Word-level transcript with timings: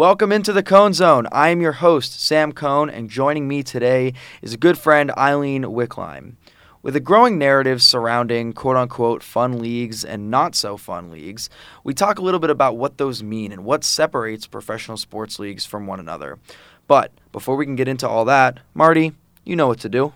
Welcome 0.00 0.32
into 0.32 0.54
the 0.54 0.62
Cohn 0.62 0.94
Zone. 0.94 1.26
I 1.30 1.50
am 1.50 1.60
your 1.60 1.72
host, 1.72 2.22
Sam 2.22 2.52
Cohn, 2.52 2.88
and 2.88 3.10
joining 3.10 3.46
me 3.46 3.62
today 3.62 4.14
is 4.40 4.54
a 4.54 4.56
good 4.56 4.78
friend, 4.78 5.10
Eileen 5.14 5.64
Wickline. 5.64 6.36
With 6.80 6.96
a 6.96 7.00
growing 7.00 7.36
narrative 7.36 7.82
surrounding 7.82 8.54
quote 8.54 8.78
unquote 8.78 9.22
fun 9.22 9.58
leagues 9.58 10.02
and 10.02 10.30
not 10.30 10.54
so 10.54 10.78
fun 10.78 11.10
leagues, 11.10 11.50
we 11.84 11.92
talk 11.92 12.18
a 12.18 12.22
little 12.22 12.40
bit 12.40 12.48
about 12.48 12.78
what 12.78 12.96
those 12.96 13.22
mean 13.22 13.52
and 13.52 13.62
what 13.62 13.84
separates 13.84 14.46
professional 14.46 14.96
sports 14.96 15.38
leagues 15.38 15.66
from 15.66 15.86
one 15.86 16.00
another. 16.00 16.38
But 16.86 17.12
before 17.30 17.56
we 17.56 17.66
can 17.66 17.76
get 17.76 17.86
into 17.86 18.08
all 18.08 18.24
that, 18.24 18.60
Marty, 18.72 19.12
you 19.44 19.54
know 19.54 19.66
what 19.66 19.80
to 19.80 19.90
do. 19.90 20.04
All 20.04 20.14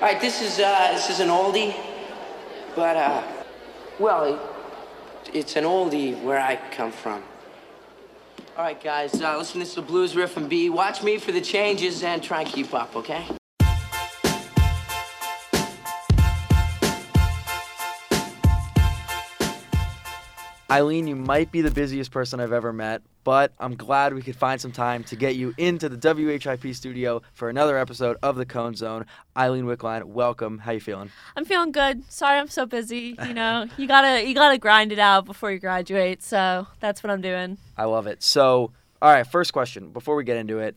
right, 0.00 0.20
this 0.20 0.40
is 0.40 0.60
uh, 0.60 0.92
this 0.92 1.10
is 1.10 1.18
an 1.18 1.28
oldie, 1.28 1.74
but 2.76 2.96
uh, 2.96 3.24
well, 3.98 4.38
it's 5.34 5.56
an 5.56 5.64
oldie 5.64 6.22
where 6.22 6.38
I 6.38 6.54
come 6.70 6.92
from. 6.92 7.24
All 8.58 8.64
right, 8.64 8.82
guys, 8.82 9.22
uh, 9.22 9.38
listen. 9.38 9.60
This 9.60 9.68
is 9.68 9.74
the 9.76 9.82
blues 9.82 10.16
riff 10.16 10.36
and 10.36 10.48
B. 10.48 10.68
Watch 10.68 11.04
me 11.04 11.18
for 11.18 11.30
the 11.30 11.40
changes 11.40 12.02
and 12.02 12.20
try 12.20 12.40
and 12.40 12.50
keep 12.50 12.74
up, 12.74 12.96
okay? 12.96 13.24
Eileen, 20.70 21.06
you 21.06 21.16
might 21.16 21.50
be 21.50 21.62
the 21.62 21.70
busiest 21.70 22.10
person 22.10 22.40
I've 22.40 22.52
ever 22.52 22.74
met, 22.74 23.00
but 23.24 23.52
I'm 23.58 23.74
glad 23.74 24.12
we 24.12 24.20
could 24.20 24.36
find 24.36 24.60
some 24.60 24.70
time 24.70 25.02
to 25.04 25.16
get 25.16 25.34
you 25.34 25.54
into 25.56 25.88
the 25.88 25.96
WHIP 25.96 26.74
studio 26.74 27.22
for 27.32 27.48
another 27.48 27.78
episode 27.78 28.18
of 28.22 28.36
the 28.36 28.44
Cohn 28.44 28.74
Zone. 28.74 29.06
Eileen 29.34 29.64
Wickline, 29.64 30.04
welcome. 30.04 30.58
How 30.58 30.72
you 30.72 30.80
feeling? 30.80 31.10
I'm 31.36 31.46
feeling 31.46 31.72
good. 31.72 32.04
Sorry 32.12 32.38
I'm 32.38 32.48
so 32.48 32.66
busy. 32.66 33.16
You 33.24 33.32
know, 33.32 33.66
you 33.78 33.88
gotta 33.88 34.28
you 34.28 34.34
gotta 34.34 34.58
grind 34.58 34.92
it 34.92 34.98
out 34.98 35.24
before 35.24 35.50
you 35.50 35.58
graduate. 35.58 36.22
So 36.22 36.66
that's 36.80 37.02
what 37.02 37.10
I'm 37.10 37.22
doing. 37.22 37.56
I 37.78 37.84
love 37.84 38.06
it. 38.06 38.22
So, 38.22 38.72
all 39.00 39.10
right, 39.10 39.26
first 39.26 39.54
question 39.54 39.88
before 39.88 40.16
we 40.16 40.24
get 40.24 40.36
into 40.36 40.58
it. 40.58 40.76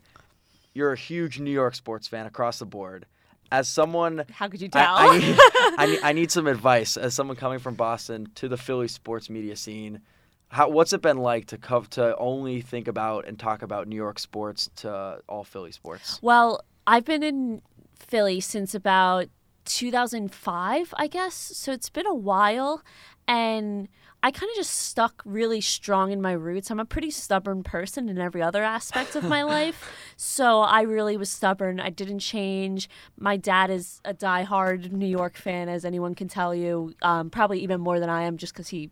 You're 0.73 0.93
a 0.93 0.97
huge 0.97 1.37
New 1.41 1.51
York 1.51 1.75
sports 1.75 2.07
fan 2.07 2.27
across 2.27 2.59
the 2.59 2.65
board. 2.65 3.07
As 3.51 3.67
someone, 3.67 4.23
How 4.31 4.47
could 4.47 4.61
you 4.61 4.69
tell? 4.69 4.95
I, 4.95 5.07
I, 5.07 5.17
need, 5.19 5.39
I, 5.77 5.85
need, 5.85 5.99
I 6.03 6.13
need 6.13 6.31
some 6.31 6.47
advice 6.47 6.95
as 6.97 7.13
someone 7.13 7.35
coming 7.35 7.59
from 7.59 7.75
Boston 7.75 8.27
to 8.35 8.47
the 8.47 8.57
Philly 8.57 8.87
sports 8.87 9.29
media 9.29 9.55
scene. 9.55 10.01
How, 10.47 10.69
what's 10.69 10.93
it 10.93 11.01
been 11.01 11.17
like 11.17 11.47
to 11.47 11.57
cov- 11.57 11.89
to 11.91 12.15
only 12.17 12.61
think 12.61 12.87
about 12.87 13.25
and 13.25 13.37
talk 13.37 13.61
about 13.61 13.87
New 13.87 13.95
York 13.95 14.19
sports 14.19 14.69
to 14.77 15.19
all 15.27 15.43
Philly 15.43 15.71
sports? 15.71 16.19
well, 16.21 16.61
I've 16.87 17.05
been 17.05 17.23
in 17.23 17.61
Philly 17.95 18.39
since 18.39 18.73
about 18.73 19.27
2005, 19.65 20.93
I 20.97 21.07
guess. 21.07 21.35
So 21.35 21.71
it's 21.71 21.89
been 21.89 22.07
a 22.07 22.13
while, 22.13 22.81
and 23.27 23.87
I 24.23 24.29
kind 24.29 24.49
of 24.51 24.55
just 24.55 24.73
stuck 24.73 25.23
really 25.25 25.61
strong 25.61 26.11
in 26.11 26.21
my 26.21 26.33
roots. 26.33 26.69
I'm 26.69 26.79
a 26.79 26.85
pretty 26.85 27.09
stubborn 27.09 27.63
person 27.63 28.07
in 28.07 28.19
every 28.19 28.41
other 28.41 28.63
aspect 28.63 29.15
of 29.15 29.23
my 29.23 29.41
life. 29.57 29.91
So 30.15 30.61
I 30.61 30.81
really 30.81 31.17
was 31.17 31.31
stubborn. 31.31 31.79
I 31.79 31.89
didn't 31.89 32.19
change. 32.19 32.87
My 33.17 33.35
dad 33.35 33.71
is 33.71 33.99
a 34.05 34.13
diehard 34.13 34.91
New 34.91 35.07
York 35.07 35.37
fan, 35.37 35.69
as 35.69 35.85
anyone 35.85 36.13
can 36.13 36.27
tell 36.27 36.53
you, 36.53 36.93
um, 37.01 37.31
probably 37.31 37.61
even 37.61 37.81
more 37.81 37.99
than 37.99 38.09
I 38.09 38.23
am, 38.23 38.37
just 38.37 38.53
because 38.53 38.69
he 38.69 38.91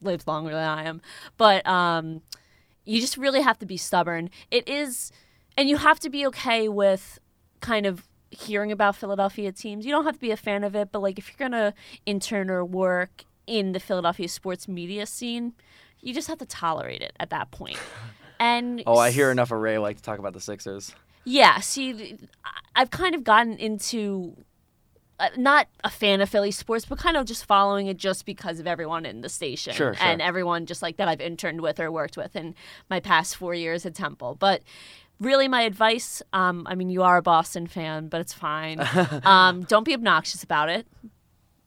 lives 0.00 0.26
longer 0.26 0.52
than 0.52 0.66
I 0.66 0.84
am. 0.84 1.02
But 1.36 1.66
um, 1.66 2.22
you 2.86 2.98
just 2.98 3.18
really 3.18 3.42
have 3.42 3.58
to 3.58 3.66
be 3.66 3.76
stubborn. 3.76 4.30
It 4.50 4.66
is, 4.66 5.12
and 5.56 5.68
you 5.68 5.76
have 5.76 6.00
to 6.00 6.08
be 6.08 6.26
okay 6.28 6.68
with 6.70 7.18
kind 7.60 7.84
of 7.84 8.08
hearing 8.30 8.72
about 8.72 8.96
Philadelphia 8.96 9.52
teams. 9.52 9.84
You 9.84 9.92
don't 9.92 10.06
have 10.06 10.14
to 10.14 10.20
be 10.20 10.30
a 10.30 10.36
fan 10.38 10.64
of 10.64 10.74
it, 10.74 10.90
but 10.90 11.00
like 11.00 11.18
if 11.18 11.28
you're 11.28 11.48
gonna 11.48 11.74
intern 12.06 12.48
or 12.48 12.64
work 12.64 13.24
in 13.46 13.72
the 13.72 13.80
Philadelphia 13.80 14.28
sports 14.28 14.68
media 14.68 15.06
scene, 15.06 15.52
you 16.00 16.12
just 16.14 16.28
have 16.28 16.38
to 16.38 16.46
tolerate 16.46 17.02
it 17.02 17.12
at 17.20 17.30
that 17.30 17.50
point. 17.50 17.78
And 18.40 18.82
Oh, 18.88 18.96
I 18.98 19.12
hear 19.12 19.30
enough 19.30 19.52
of 19.52 19.60
Ray 19.60 19.78
like 19.78 19.98
to 19.98 20.02
talk 20.02 20.18
about 20.18 20.32
the 20.32 20.40
Sixers. 20.40 20.92
yeah, 21.24 21.60
see, 21.60 22.16
I've 22.74 22.90
kind 22.90 23.14
of 23.14 23.22
gotten 23.22 23.56
into 23.56 24.36
uh, 25.20 25.28
not 25.36 25.68
a 25.84 25.90
fan 25.90 26.20
of 26.20 26.28
Philly 26.28 26.50
sports, 26.50 26.84
but 26.84 26.98
kind 26.98 27.16
of 27.16 27.24
just 27.24 27.44
following 27.44 27.86
it 27.86 27.98
just 27.98 28.26
because 28.26 28.58
of 28.58 28.66
everyone 28.66 29.06
in 29.06 29.20
the 29.20 29.28
station 29.28 29.72
Sure, 29.74 29.94
sure. 29.94 30.04
and 30.04 30.20
everyone 30.20 30.66
just 30.66 30.82
like 30.82 30.96
that 30.96 31.06
I've 31.06 31.20
interned 31.20 31.60
with 31.60 31.78
or 31.78 31.92
worked 31.92 32.16
with 32.16 32.34
in 32.34 32.56
my 32.90 32.98
past 32.98 33.36
four 33.36 33.54
years 33.54 33.86
at 33.86 33.94
Temple. 33.94 34.34
But 34.40 34.62
really, 35.20 35.46
my 35.46 35.62
advice 35.62 36.20
um, 36.32 36.66
I 36.68 36.74
mean, 36.74 36.90
you 36.90 37.04
are 37.04 37.18
a 37.18 37.22
Boston 37.22 37.68
fan, 37.68 38.08
but 38.08 38.20
it's 38.20 38.32
fine. 38.32 38.80
um, 39.22 39.62
don't 39.62 39.84
be 39.84 39.94
obnoxious 39.94 40.42
about 40.42 40.68
it 40.68 40.88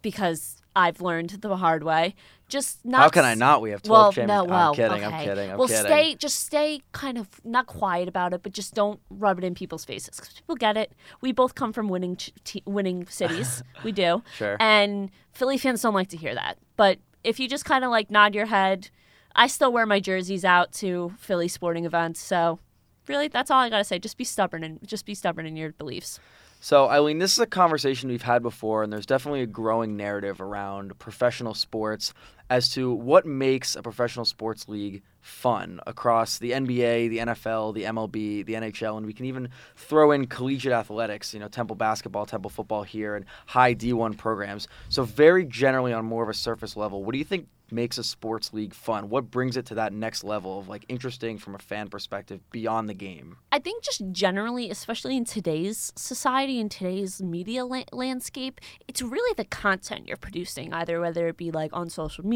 because 0.02 0.55
I've 0.76 1.02
learned 1.02 1.30
the 1.30 1.56
hard 1.56 1.84
way. 1.84 2.16
Just 2.48 2.86
not. 2.86 3.02
How 3.02 3.10
can 3.10 3.26
I 3.26 3.34
not? 3.34 3.62
We 3.62 3.72
have 3.72 3.82
12 3.82 3.98
well, 3.98 4.12
champions. 4.12 4.28
no, 4.28 4.44
well, 4.44 4.70
I'm 4.70 4.76
kidding. 4.76 5.04
I'm 5.06 5.26
kidding. 5.26 5.52
I'm 5.52 5.58
well, 5.58 5.68
kidding. 5.68 5.86
stay, 5.86 6.16
just 6.16 6.46
stay 6.46 6.82
kind 6.92 7.18
of 7.18 7.28
not 7.44 7.66
quiet 7.66 8.08
about 8.08 8.34
it, 8.34 8.44
but 8.44 8.52
just 8.52 8.74
don't 8.74 9.00
rub 9.10 9.38
it 9.38 9.44
in 9.44 9.56
people's 9.56 9.86
faces 9.86 10.18
because 10.18 10.34
people 10.34 10.56
get 10.56 10.78
it. 10.78 10.94
We 11.22 11.32
both 11.32 11.56
come 11.56 11.74
from 11.74 11.88
winning, 11.88 12.18
t- 12.18 12.62
winning 12.66 13.08
cities. 13.08 13.64
we 13.84 13.92
do. 13.92 14.22
Sure. 14.36 14.58
And 14.60 15.10
Philly 15.32 15.58
fans 15.58 15.82
don't 15.82 15.94
like 15.94 16.10
to 16.10 16.18
hear 16.18 16.36
that. 16.36 16.58
But 16.76 17.00
if 17.24 17.40
you 17.40 17.48
just 17.48 17.66
kind 17.66 17.84
of 17.84 17.90
like 17.90 18.12
nod 18.12 18.36
your 18.36 18.46
head, 18.48 18.90
I 19.36 19.48
still 19.48 19.72
wear 19.72 19.86
my 19.86 20.00
jerseys 20.00 20.46
out 20.46 20.72
to 20.74 21.14
Philly 21.18 21.48
sporting 21.48 21.86
events. 21.86 22.20
So 22.20 22.60
really, 23.08 23.28
that's 23.28 23.50
all 23.50 23.60
I 23.60 23.70
gotta 23.70 23.84
say. 23.84 23.98
Just 23.98 24.18
be 24.18 24.24
stubborn 24.24 24.64
and 24.64 24.86
just 24.86 25.06
be 25.06 25.16
stubborn 25.16 25.46
in 25.46 25.56
your 25.56 25.72
beliefs. 25.72 26.20
So, 26.66 26.90
Eileen, 26.90 27.20
this 27.20 27.34
is 27.34 27.38
a 27.38 27.46
conversation 27.46 28.10
we've 28.10 28.24
had 28.24 28.42
before, 28.42 28.82
and 28.82 28.92
there's 28.92 29.06
definitely 29.06 29.44
a 29.44 29.46
growing 29.46 29.96
narrative 29.96 30.42
around 30.42 30.98
professional 30.98 31.54
sports 31.54 32.12
as 32.50 32.70
to 32.70 32.94
what 32.94 33.26
makes 33.26 33.76
a 33.76 33.82
professional 33.82 34.26
sports 34.26 34.68
league 34.68 35.02
fun 35.20 35.80
across 35.88 36.38
the 36.38 36.52
NBA, 36.52 37.10
the 37.10 37.18
NFL, 37.18 37.74
the 37.74 37.84
MLB, 37.84 38.46
the 38.46 38.54
NHL, 38.54 38.98
and 38.98 39.06
we 39.06 39.14
can 39.14 39.26
even 39.26 39.50
throw 39.76 40.12
in 40.12 40.28
collegiate 40.28 40.72
athletics, 40.72 41.34
you 41.34 41.40
know, 41.40 41.48
Temple 41.48 41.76
basketball, 41.76 42.28
Temple 42.28 42.52
football 42.52 42.84
here, 42.84 43.16
and 43.16 43.26
high 43.48 43.74
D1 43.74 44.18
programs. 44.18 44.68
So, 44.90 45.04
very 45.04 45.46
generally 45.46 45.94
on 45.94 46.06
more 46.06 46.22
of 46.22 46.30
a 46.30 46.34
surface 46.34 46.78
level, 46.78 47.04
what 47.04 47.14
do 47.14 47.18
you 47.18 47.26
think 47.26 47.48
makes 47.72 47.98
a 47.98 48.04
sports 48.04 48.54
league 48.54 48.74
fun? 48.74 49.10
What 49.10 49.32
brings 49.32 49.58
it 49.58 49.66
to 49.68 49.76
that 49.76 49.94
next 49.94 50.24
level 50.24 50.60
of 50.60 50.68
like 50.68 50.86
interesting 50.88 51.38
from 51.38 51.56
a 51.56 51.60
fan 51.60 51.88
perspective 51.88 52.42
beyond 52.52 52.90
the 52.90 52.94
game? 52.94 53.38
I 53.52 53.60
think 53.60 53.84
just 53.84 54.04
generally, 54.12 54.70
especially 54.70 55.18
in 55.18 55.26
today's 55.26 55.92
society, 55.96 56.60
in 56.60 56.70
today's 56.70 57.22
media 57.22 57.66
la- 57.66 57.84
landscape, 57.92 58.62
it's 58.88 59.02
really 59.02 59.34
the 59.36 59.46
content 59.46 60.08
you're 60.08 60.18
producing, 60.18 60.74
either 60.74 61.00
whether 61.00 61.28
it 61.28 61.38
be 61.38 61.52
like 61.52 61.72
on 61.74 61.90
social 61.90 62.26
media 62.26 62.35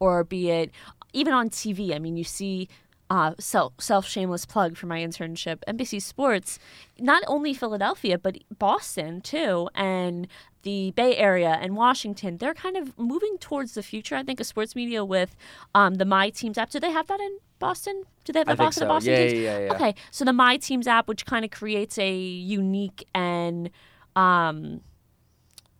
or 0.00 0.24
be 0.24 0.50
it 0.50 0.70
even 1.12 1.32
on 1.34 1.50
TV. 1.50 1.94
I 1.94 1.98
mean, 1.98 2.16
you 2.16 2.24
see 2.24 2.68
uh, 3.10 3.34
self 3.38 3.74
self 3.78 4.06
shameless 4.06 4.46
plug 4.46 4.76
for 4.76 4.86
my 4.86 5.00
internship, 5.00 5.58
NBC 5.68 6.00
Sports, 6.00 6.58
not 6.98 7.22
only 7.26 7.52
Philadelphia 7.52 8.18
but 8.18 8.38
Boston 8.58 9.20
too, 9.20 9.68
and 9.74 10.26
the 10.62 10.92
Bay 10.92 11.16
Area 11.16 11.58
and 11.60 11.76
Washington. 11.76 12.38
They're 12.38 12.54
kind 12.54 12.76
of 12.76 12.96
moving 12.98 13.36
towards 13.38 13.74
the 13.74 13.82
future. 13.82 14.16
I 14.16 14.22
think 14.22 14.40
of 14.40 14.46
sports 14.46 14.74
media 14.74 15.04
with 15.04 15.36
um, 15.74 15.94
the 15.96 16.04
My 16.04 16.30
Teams 16.30 16.56
app. 16.56 16.70
Do 16.70 16.80
they 16.80 16.92
have 16.92 17.08
that 17.08 17.20
in 17.20 17.38
Boston? 17.58 18.04
Do 18.24 18.32
they 18.32 18.38
have 18.40 18.46
the 18.46 18.52
I 18.52 18.56
Boston 18.56 18.82
so. 18.84 18.88
Boston 18.88 19.12
Yeah, 19.12 19.18
teams? 19.18 19.32
yeah, 19.34 19.40
yeah, 19.58 19.64
yeah. 19.66 19.72
Okay, 19.74 19.94
so 20.10 20.24
the 20.24 20.32
My 20.32 20.56
Teams 20.56 20.86
app, 20.86 21.08
which 21.08 21.26
kind 21.26 21.44
of 21.44 21.50
creates 21.50 21.98
a 21.98 22.14
unique 22.14 23.06
and 23.14 23.70
um, 24.16 24.80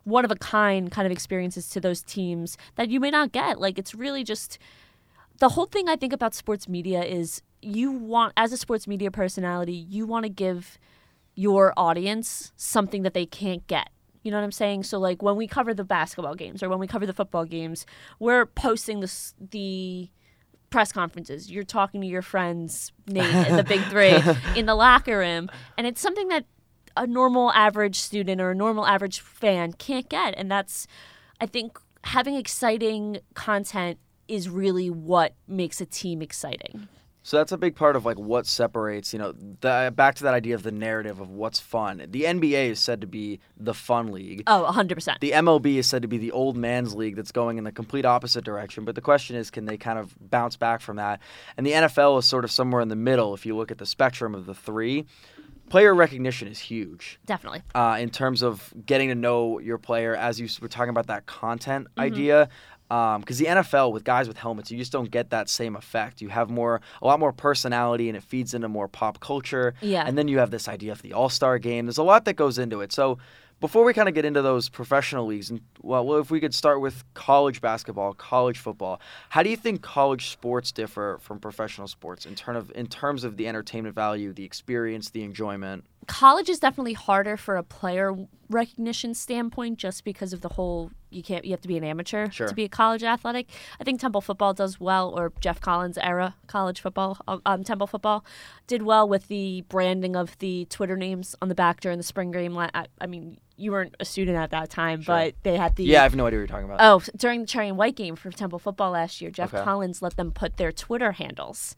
one 0.04 0.24
of 0.24 0.30
a 0.30 0.36
kind 0.36 0.90
kind 0.90 1.06
of 1.06 1.12
experiences 1.12 1.68
to 1.70 1.80
those 1.80 2.02
teams 2.02 2.56
that 2.76 2.90
you 2.90 3.00
may 3.00 3.10
not 3.10 3.32
get. 3.32 3.60
Like 3.60 3.78
it's 3.78 3.94
really 3.94 4.24
just 4.24 4.58
the 5.38 5.50
whole 5.50 5.66
thing 5.66 5.88
I 5.88 5.96
think 5.96 6.12
about 6.12 6.34
sports 6.34 6.68
media 6.68 7.02
is 7.02 7.42
you 7.60 7.92
want 7.92 8.32
as 8.36 8.52
a 8.52 8.56
sports 8.56 8.86
media 8.86 9.10
personality, 9.10 9.74
you 9.74 10.06
want 10.06 10.24
to 10.24 10.28
give 10.28 10.78
your 11.34 11.72
audience 11.76 12.52
something 12.56 13.02
that 13.02 13.14
they 13.14 13.26
can't 13.26 13.66
get. 13.66 13.90
You 14.22 14.30
know 14.30 14.36
what 14.36 14.44
I'm 14.44 14.52
saying? 14.52 14.84
So 14.84 14.98
like 14.98 15.22
when 15.22 15.36
we 15.36 15.46
cover 15.46 15.74
the 15.74 15.84
basketball 15.84 16.34
games 16.34 16.62
or 16.62 16.69
when 16.69 16.78
we 16.78 16.86
cover 16.86 17.06
the 17.06 17.12
football 17.12 17.44
games, 17.44 17.86
we're 18.19 18.46
posting 18.46 19.00
the 19.00 19.12
the 19.50 20.10
press 20.70 20.92
conferences. 20.92 21.50
You're 21.50 21.64
talking 21.64 22.00
to 22.00 22.06
your 22.06 22.22
friends, 22.22 22.92
Nate 23.06 23.24
and 23.24 23.58
the 23.58 23.64
big 23.64 23.82
three 23.84 24.16
in 24.58 24.66
the 24.66 24.75
locker 24.75 25.19
room, 25.19 25.50
and 25.76 25.87
it's 25.87 26.00
something 26.00 26.28
that 26.28 26.44
a 26.96 27.06
normal 27.06 27.52
average 27.52 27.96
student 27.96 28.40
or 28.40 28.50
a 28.50 28.54
normal 28.54 28.86
average 28.86 29.20
fan 29.20 29.72
can't 29.72 30.08
get, 30.08 30.34
and 30.36 30.50
that's 30.50 30.86
I 31.40 31.46
think 31.46 31.78
having 32.04 32.34
exciting 32.34 33.18
content 33.34 33.98
is 34.28 34.48
really 34.48 34.90
what 34.90 35.34
makes 35.46 35.80
a 35.80 35.86
team 35.86 36.22
exciting. 36.22 36.88
So 37.24 37.36
that's 37.36 37.52
a 37.52 37.58
big 37.58 37.76
part 37.76 37.94
of 37.94 38.04
like 38.04 38.18
what 38.18 38.46
separates, 38.46 39.12
you 39.12 39.18
know, 39.18 39.32
the, 39.32 39.92
back 39.94 40.16
to 40.16 40.24
that 40.24 40.34
idea 40.34 40.56
of 40.56 40.64
the 40.64 40.72
narrative 40.72 41.20
of 41.20 41.30
what's 41.30 41.60
fun. 41.60 42.04
The 42.08 42.24
NBA 42.24 42.70
is 42.70 42.80
said 42.80 43.00
to 43.02 43.06
be 43.06 43.38
the 43.56 43.74
fun 43.74 44.10
league. 44.10 44.42
Oh, 44.48 44.68
100%. 44.68 45.20
The 45.20 45.30
MLB 45.30 45.76
is 45.76 45.86
said 45.86 46.02
to 46.02 46.08
be 46.08 46.18
the 46.18 46.32
old 46.32 46.56
man's 46.56 46.94
league 46.94 47.14
that's 47.14 47.30
going 47.30 47.58
in 47.58 47.64
the 47.64 47.70
complete 47.70 48.04
opposite 48.04 48.44
direction. 48.44 48.84
But 48.84 48.96
the 48.96 49.00
question 49.00 49.36
is, 49.36 49.50
can 49.52 49.66
they 49.66 49.76
kind 49.76 50.00
of 50.00 50.16
bounce 50.30 50.56
back 50.56 50.80
from 50.80 50.96
that? 50.96 51.20
And 51.56 51.64
the 51.64 51.72
NFL 51.72 52.18
is 52.18 52.24
sort 52.24 52.44
of 52.44 52.50
somewhere 52.50 52.82
in 52.82 52.88
the 52.88 52.96
middle 52.96 53.34
if 53.34 53.46
you 53.46 53.56
look 53.56 53.70
at 53.70 53.78
the 53.78 53.86
spectrum 53.86 54.34
of 54.34 54.46
the 54.46 54.54
three. 54.54 55.06
Player 55.69 55.94
recognition 55.94 56.49
is 56.49 56.59
huge 56.59 57.19
Definitely. 57.25 57.62
uh, 57.75 57.97
in 57.99 58.11
terms 58.11 58.43
of 58.43 58.73
getting 58.85 59.09
to 59.09 59.14
know 59.14 59.59
your 59.59 59.79
player 59.79 60.14
as 60.14 60.38
you 60.38 60.49
were 60.61 60.69
talking 60.69 60.91
about 60.91 61.06
that 61.06 61.26
content 61.26 61.87
idea. 61.99 62.49
because 62.88 63.38
the 63.38 63.47
NFL 63.47 63.91
with 63.93 64.05
guys 64.05 64.29
with 64.29 64.37
helmets, 64.37 64.70
you 64.70 64.76
just 64.76 64.93
don't 64.93 65.11
get 65.11 65.31
that 65.31 65.49
same 65.49 65.75
effect. 65.76 66.20
You 66.20 66.29
have 66.29 66.50
more, 66.50 66.82
a 67.00 67.06
lot 67.06 67.19
more 67.19 67.32
personality, 67.32 68.09
and 68.11 68.17
it 68.19 68.23
feeds 68.23 68.53
into 68.53 68.69
more 68.69 68.87
pop 68.87 69.19
culture. 69.20 69.73
Yeah. 69.81 70.05
And 70.06 70.19
then 70.19 70.29
you 70.29 70.38
have 70.41 70.50
this 70.50 70.69
idea 70.69 70.93
of 70.93 71.00
the 71.00 71.14
All 71.14 71.31
Star 71.31 71.59
game. 71.59 71.87
There's 71.87 71.97
a 71.97 72.03
lot 72.03 72.26
that 72.26 72.35
goes 72.35 72.59
into 72.59 72.82
it. 72.82 72.93
So 72.93 73.17
before 73.62 73.85
we 73.85 73.94
kind 73.94 74.09
of 74.09 74.14
get 74.14 74.25
into 74.25 74.43
those 74.43 74.69
professional 74.69 75.25
leagues, 75.25 75.49
and 75.49 75.61
well, 75.81 76.14
if 76.17 76.32
we 76.32 76.41
could 76.41 76.53
start 76.53 76.81
with 76.81 77.05
college 77.14 77.61
basketball, 77.61 78.12
college 78.12 78.59
football, 78.59 79.00
how 79.29 79.44
do 79.44 79.50
you 79.50 79.56
think 79.56 79.82
college 79.82 80.31
sports 80.31 80.73
differ 80.73 81.17
from 81.20 81.38
professional 81.38 81.87
sports 81.87 82.26
in 82.26 82.35
terms 82.35 82.59
of 82.59 82.73
in 82.75 82.88
terms 82.88 83.23
of 83.23 83.37
the 83.37 83.47
entertainment 83.47 83.94
value, 83.94 84.32
the 84.32 84.44
experience, 84.44 85.11
the 85.11 85.23
enjoyment? 85.23 85.85
College 86.06 86.49
is 86.49 86.58
definitely 86.58 86.94
harder 86.94 87.37
for 87.37 87.56
a 87.56 87.62
player 87.62 88.14
recognition 88.49 89.14
standpoint 89.14 89.78
just 89.78 90.04
because 90.04 90.32
of 90.32 90.40
the 90.43 90.49
whole 90.50 90.90
you 91.10 91.22
can't 91.22 91.44
you 91.44 91.52
have 91.52 91.60
to 91.60 91.69
be 91.69 91.76
an 91.78 91.84
amateur 91.84 92.31
Sure. 92.31 92.49
to 92.49 92.54
be 92.54 92.64
a 92.64 92.69
college 92.69 93.02
athletic 93.02 93.49
i 93.81 93.84
think 93.84 93.99
temple 93.99 94.20
football 94.20 94.52
does 94.52 94.78
well 94.78 95.08
or 95.19 95.32
geoff 95.40 95.58
collins 95.58 95.96
era 95.96 96.34
college 96.49 96.78
football 96.81 97.16
um, 97.46 97.64
temple 97.64 97.87
football 97.87 98.25
did 98.66 98.82
well 98.82 99.08
with 99.08 99.28
the 99.28 99.62
branding 99.70 100.14
of 100.16 100.38
the 100.38 100.66
twitter 100.66 100.99
names 100.99 101.34
on 101.40 101.49
the 101.49 101.54
back 101.54 101.81
during 101.81 101.96
the 101.96 102.04
spring 102.04 102.31
game 102.31 102.56
i, 102.58 102.70
I 103.00 103.06
mean 103.06 103.38
you 103.56 103.72
weren't 103.72 103.94
a 104.00 104.04
student 104.04 104.37
at 104.37 104.50
that 104.50 104.69
time 104.69 105.02
but 105.06 105.34
they 105.44 105.56
had 105.56 105.76
the 105.76 105.84
Yeah, 105.84 106.00
I 106.00 106.02
have 106.02 106.14
no 106.14 106.26
idea 106.26 106.38
what 106.38 106.40
you're 106.40 106.46
talking 106.49 106.64
about. 106.66 106.78
Oh, 106.81 107.00
during 107.16 107.40
the 107.43 107.46
cherry 107.46 107.69
and 107.69 107.78
white 107.78 107.94
game 107.96 108.16
for 108.16 108.31
Temple 108.31 108.58
football 108.58 108.90
last 108.90 109.20
year, 109.20 109.31
Geoff 109.31 109.54
Okay. 109.54 109.62
Collins 109.62 110.02
let 110.02 110.16
them 110.16 110.31
put 110.32 110.56
their 110.56 110.72
Twitter 110.72 111.12
handles 111.12 111.76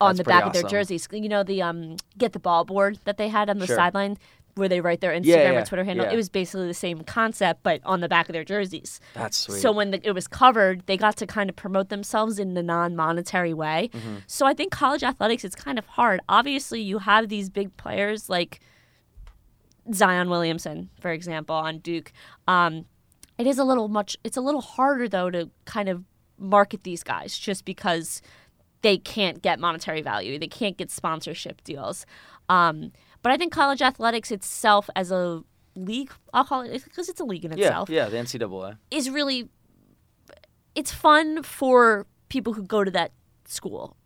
on 0.00 0.10
That's 0.16 0.18
the 0.18 0.24
back 0.24 0.44
of 0.44 0.52
their 0.52 0.62
jerseys. 0.62 1.08
You 1.12 1.28
know 1.28 1.42
the 1.42 1.62
um 1.62 1.96
get 2.18 2.32
the 2.32 2.38
ball 2.38 2.64
board 2.64 2.98
that 3.04 3.16
they 3.16 3.28
had 3.28 3.48
on 3.50 3.58
the 3.58 3.66
Sure. 3.66 3.76
sideline 3.76 4.18
where 4.54 4.68
they 4.70 4.80
write 4.80 5.02
their 5.02 5.12
Instagram 5.12 5.26
Yeah, 5.26 5.52
yeah, 5.52 5.60
or 5.60 5.66
Twitter 5.66 5.84
handle. 5.84 6.06
yeah. 6.06 6.12
It 6.12 6.16
was 6.16 6.30
basically 6.30 6.66
the 6.66 6.72
same 6.72 7.02
concept, 7.02 7.62
but 7.62 7.82
on 7.84 8.00
the 8.00 8.08
back 8.08 8.26
of 8.26 8.32
their 8.32 8.42
jerseys. 8.44 9.00
That's 9.12 9.36
sweet. 9.36 9.60
So 9.60 9.70
when 9.70 9.90
the, 9.90 10.00
it 10.02 10.12
was 10.12 10.26
covered, 10.26 10.86
they 10.86 10.96
got 10.96 11.16
to 11.18 11.26
kind 11.26 11.50
of 11.50 11.56
promote 11.56 11.90
themselves 11.90 12.38
in 12.38 12.56
a 12.56 12.62
non-monetary 12.62 13.52
way. 13.52 13.90
Mm-hmm. 13.92 14.14
So 14.26 14.46
I 14.46 14.54
think 14.54 14.72
college 14.72 15.02
athletics 15.02 15.44
it's 15.44 15.54
kind 15.54 15.78
of 15.78 15.84
hard. 15.84 16.20
Obviously, 16.26 16.80
you 16.80 17.00
have 17.00 17.28
these 17.28 17.50
big 17.50 17.76
players 17.76 18.30
like 18.30 18.60
Zion 19.92 20.28
Williamson, 20.30 20.90
for 21.00 21.10
example, 21.12 21.54
on 21.54 21.78
Duke. 21.78 22.12
Um, 22.48 22.86
it 23.38 23.46
is 23.46 23.58
a 23.58 23.64
little 23.64 23.88
much. 23.88 24.16
It's 24.24 24.36
a 24.36 24.40
little 24.40 24.62
harder 24.62 25.08
though 25.08 25.30
to 25.30 25.50
kind 25.66 25.88
of 25.88 26.02
market 26.38 26.82
these 26.82 27.02
guys 27.02 27.36
just 27.38 27.64
because 27.64 28.20
they 28.82 28.98
can't 28.98 29.42
get 29.42 29.58
monetary 29.58 30.02
value. 30.02 30.38
They 30.38 30.48
can't 30.48 30.76
get 30.76 30.90
sponsorship 30.90 31.62
deals. 31.64 32.06
Um, 32.48 32.92
but 33.22 33.32
I 33.32 33.36
think 33.36 33.52
college 33.52 33.82
athletics 33.82 34.30
itself 34.30 34.88
as 34.94 35.10
a 35.10 35.42
league, 35.74 36.10
I'll 36.32 36.44
call 36.44 36.62
it 36.62 36.84
because 36.84 37.08
it's 37.08 37.20
a 37.20 37.24
league 37.24 37.44
in 37.44 37.52
itself 37.52 37.90
yeah, 37.90 38.04
yeah, 38.04 38.08
the 38.08 38.16
NCAA. 38.16 38.78
is 38.90 39.10
really 39.10 39.48
it's 40.74 40.92
fun 40.92 41.42
for 41.42 42.06
people 42.28 42.52
who 42.52 42.62
go 42.62 42.84
to 42.84 42.90
that 42.92 43.12
school. 43.48 43.96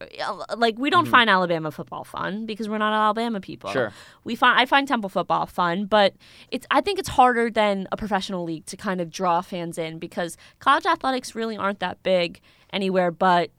Like 0.56 0.78
we 0.78 0.90
don't 0.90 1.06
find 1.06 1.30
Alabama 1.30 1.70
football 1.70 2.04
fun 2.04 2.46
because 2.46 2.68
we're 2.68 2.78
not 2.78 2.92
Alabama 2.92 3.40
people. 3.40 3.70
Mm-hmm. 3.70 3.78
Sure. 3.78 3.92
We 4.24 4.36
find 4.36 4.58
I 4.58 4.66
find 4.66 4.86
Temple 4.86 5.10
football 5.10 5.46
fun, 5.46 5.86
but 5.86 6.14
it's 6.50 6.66
I 6.70 6.80
think 6.80 6.98
it's 6.98 7.08
harder 7.08 7.50
than 7.50 7.88
a 7.92 7.96
professional 7.96 8.44
league 8.44 8.66
to 8.66 8.76
kind 8.76 9.00
of 9.00 9.10
draw 9.10 9.40
fans 9.40 9.78
in 9.78 9.98
because 9.98 10.36
college 10.58 10.86
athletics 10.86 11.34
really 11.34 11.56
aren't 11.56 11.80
that 11.80 12.02
big 12.02 12.40
anywhere 12.72 13.10
but 13.10 13.50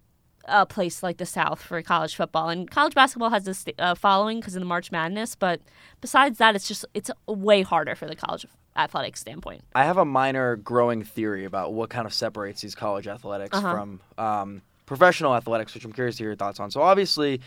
a 0.46 0.66
place 0.66 1.04
like 1.04 1.18
the 1.18 1.26
South 1.26 1.62
for 1.62 1.82
college 1.82 2.16
football. 2.16 2.50
And 2.50 2.70
college 2.70 2.94
basketball 2.96 3.30
has 3.30 3.46
this 3.46 3.66
uh, 3.80 3.96
following 3.96 4.40
because 4.40 4.56
of 4.56 4.62
the 4.62 4.66
March 4.66 4.92
Madness, 4.92 5.36
but 5.36 5.62
besides 6.02 6.38
that, 6.40 6.56
it's 6.56 6.68
just 6.68 6.86
it's 6.94 7.12
way 7.28 7.62
harder 7.62 7.96
for 7.96 8.08
the 8.08 8.16
college 8.16 8.46
athletic 8.76 9.18
standpoint. 9.18 9.64
I 9.76 9.84
have 9.84 9.98
a 9.98 10.06
minor 10.06 10.56
growing 10.56 11.04
theory 11.04 11.46
about 11.46 11.74
what 11.74 11.90
kind 11.90 12.06
of 12.06 12.14
separates 12.14 12.62
these 12.62 12.74
college 12.76 13.08
athletics 13.08 13.58
Uh-huh. 13.58 13.72
from 13.74 14.00
um, 14.18 14.62
professional 14.86 15.36
athletics, 15.36 15.74
which 15.74 15.84
I'm 15.86 15.92
curious 15.94 16.16
to 16.18 16.24
hear 16.24 16.30
your 16.30 16.38
thoughts 16.38 16.60
on. 16.60 16.72
So 16.72 16.82
obviously, 16.82 17.42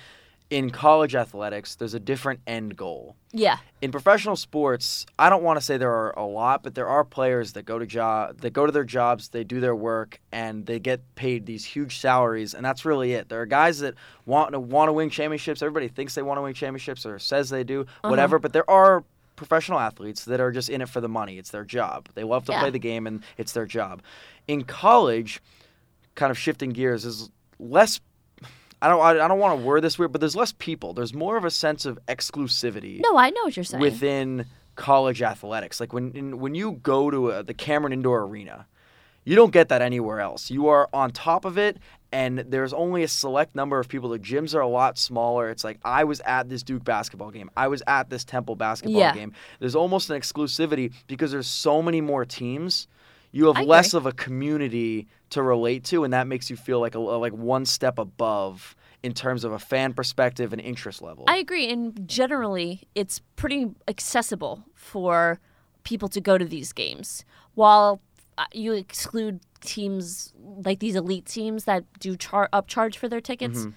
in 0.50 0.70
college 0.70 1.14
athletics, 1.14 1.74
there's 1.74 1.94
a 1.94 1.98
different 2.00 2.38
end 2.46 2.76
goal. 2.76 3.16
Yeah. 3.32 3.58
In 3.80 3.90
professional 3.90 4.36
sports, 4.36 5.06
I 5.18 5.28
don't 5.30 5.42
want 5.42 5.58
to 5.58 5.64
say 5.64 5.76
there 5.78 5.90
are 5.90 6.16
a 6.18 6.24
lot, 6.26 6.62
but 6.62 6.74
there 6.74 6.86
are 6.86 7.02
players 7.02 7.54
that 7.54 7.64
go 7.64 7.78
to 7.78 7.86
job 7.86 8.40
that 8.42 8.52
go 8.52 8.66
to 8.66 8.70
their 8.70 8.84
jobs, 8.84 9.30
they 9.30 9.42
do 9.42 9.58
their 9.60 9.74
work, 9.74 10.20
and 10.30 10.66
they 10.66 10.78
get 10.78 11.00
paid 11.16 11.46
these 11.46 11.64
huge 11.64 11.98
salaries, 11.98 12.54
and 12.54 12.64
that's 12.64 12.84
really 12.84 13.14
it. 13.14 13.28
There 13.28 13.40
are 13.40 13.46
guys 13.46 13.80
that 13.80 13.94
want 14.26 14.52
to 14.52 14.60
want 14.60 14.88
to 14.88 14.92
win 14.92 15.10
championships. 15.10 15.62
Everybody 15.62 15.88
thinks 15.88 16.14
they 16.14 16.22
want 16.22 16.38
to 16.38 16.42
win 16.42 16.54
championships 16.54 17.04
or 17.06 17.18
says 17.18 17.48
they 17.50 17.64
do, 17.64 17.80
Uh-huh. 17.82 18.10
whatever. 18.10 18.38
But 18.38 18.52
there 18.52 18.68
are 18.70 19.02
professional 19.36 19.80
athletes 19.80 20.26
that 20.26 20.40
are 20.40 20.52
just 20.52 20.68
in 20.68 20.80
it 20.82 20.88
for 20.88 21.00
the 21.00 21.08
money. 21.08 21.38
It's 21.38 21.50
their 21.50 21.64
job. 21.64 22.08
They 22.14 22.22
love 22.22 22.44
to 22.46 22.52
Yeah. 22.52 22.60
play 22.60 22.70
the 22.70 22.78
game, 22.78 23.06
and 23.08 23.24
it's 23.38 23.52
their 23.52 23.66
job. 23.66 24.02
In 24.46 24.62
college, 24.62 25.42
kind 26.14 26.30
of 26.30 26.38
shifting 26.38 26.70
gears 26.70 27.04
is 27.04 27.30
less. 27.58 27.98
I 28.84 28.88
don't. 28.88 29.00
I 29.20 29.28
don't 29.28 29.38
want 29.38 29.58
to 29.60 29.64
word 29.64 29.80
this 29.82 29.98
weird, 29.98 30.12
but 30.12 30.20
there's 30.20 30.36
less 30.36 30.52
people. 30.52 30.92
There's 30.92 31.14
more 31.14 31.36
of 31.36 31.44
a 31.44 31.50
sense 31.50 31.86
of 31.86 31.98
exclusivity 32.06 33.00
No, 33.00 33.16
I 33.16 33.30
know 33.30 33.42
what 33.44 33.56
you're 33.56 33.64
saying. 33.64 33.80
within 33.80 34.46
college 34.76 35.22
athletics. 35.22 35.80
Like 35.80 35.92
when 35.92 36.12
in, 36.12 36.38
when 36.40 36.54
you 36.54 36.72
go 36.82 37.10
to 37.10 37.30
a, 37.30 37.42
the 37.42 37.54
Cameron 37.54 37.92
Indoor 37.92 38.22
Arena, 38.22 38.66
you 39.24 39.36
don't 39.36 39.52
get 39.52 39.68
that 39.70 39.82
anywhere 39.82 40.20
else. 40.20 40.50
You 40.50 40.68
are 40.68 40.88
on 40.92 41.10
top 41.12 41.44
of 41.44 41.56
it, 41.56 41.78
and 42.12 42.40
there's 42.40 42.72
only 42.74 43.02
a 43.02 43.08
select 43.08 43.54
number 43.54 43.78
of 43.80 43.88
people. 43.88 44.10
The 44.10 44.18
gyms 44.18 44.54
are 44.54 44.60
a 44.60 44.68
lot 44.68 44.98
smaller. 44.98 45.48
It's 45.48 45.64
like 45.64 45.78
I 45.84 46.04
was 46.04 46.20
at 46.20 46.48
this 46.50 46.62
Duke 46.62 46.84
basketball 46.84 47.30
game. 47.30 47.50
I 47.56 47.68
was 47.68 47.82
at 47.86 48.10
this 48.10 48.24
Temple 48.24 48.54
basketball 48.56 49.00
Yeah. 49.00 49.14
game. 49.14 49.32
There's 49.60 49.74
almost 49.76 50.10
an 50.10 50.20
exclusivity 50.20 50.92
because 51.06 51.32
there's 51.32 51.46
so 51.46 51.80
many 51.80 52.00
more 52.00 52.24
teams. 52.26 52.86
You 53.34 53.46
have 53.46 53.56
I 53.56 53.62
less 53.62 53.88
agree. 53.94 53.98
of 53.98 54.06
a 54.06 54.12
community 54.12 55.08
to 55.30 55.42
relate 55.42 55.84
to, 55.86 56.04
and 56.04 56.12
that 56.12 56.26
makes 56.26 56.48
you 56.50 56.56
feel 56.56 56.78
like 56.80 56.94
a 56.94 57.00
like 57.00 57.32
one 57.32 57.64
step 57.66 57.98
above 57.98 58.76
in 59.02 59.12
terms 59.12 59.44
of 59.44 59.52
a 59.52 59.58
fan 59.58 59.92
perspective 59.92 60.52
and 60.52 60.62
interest 60.62 61.02
level. 61.02 61.24
I 61.26 61.36
agree, 61.38 61.68
and 61.70 62.08
generally, 62.08 62.82
it's 62.94 63.20
pretty 63.36 63.70
accessible 63.88 64.64
for 64.74 65.40
people 65.82 66.08
to 66.08 66.20
go 66.20 66.38
to 66.38 66.44
these 66.44 66.72
games. 66.72 67.24
While 67.54 68.00
uh, 68.38 68.44
you 68.52 68.72
exclude 68.72 69.40
teams 69.60 70.32
like 70.64 70.78
these 70.78 70.94
elite 70.96 71.26
teams 71.26 71.64
that 71.64 71.84
do 71.98 72.16
char- 72.16 72.48
upcharge 72.52 72.96
for 72.96 73.08
their 73.08 73.20
tickets, 73.20 73.60
Mm-hmm. 73.60 73.70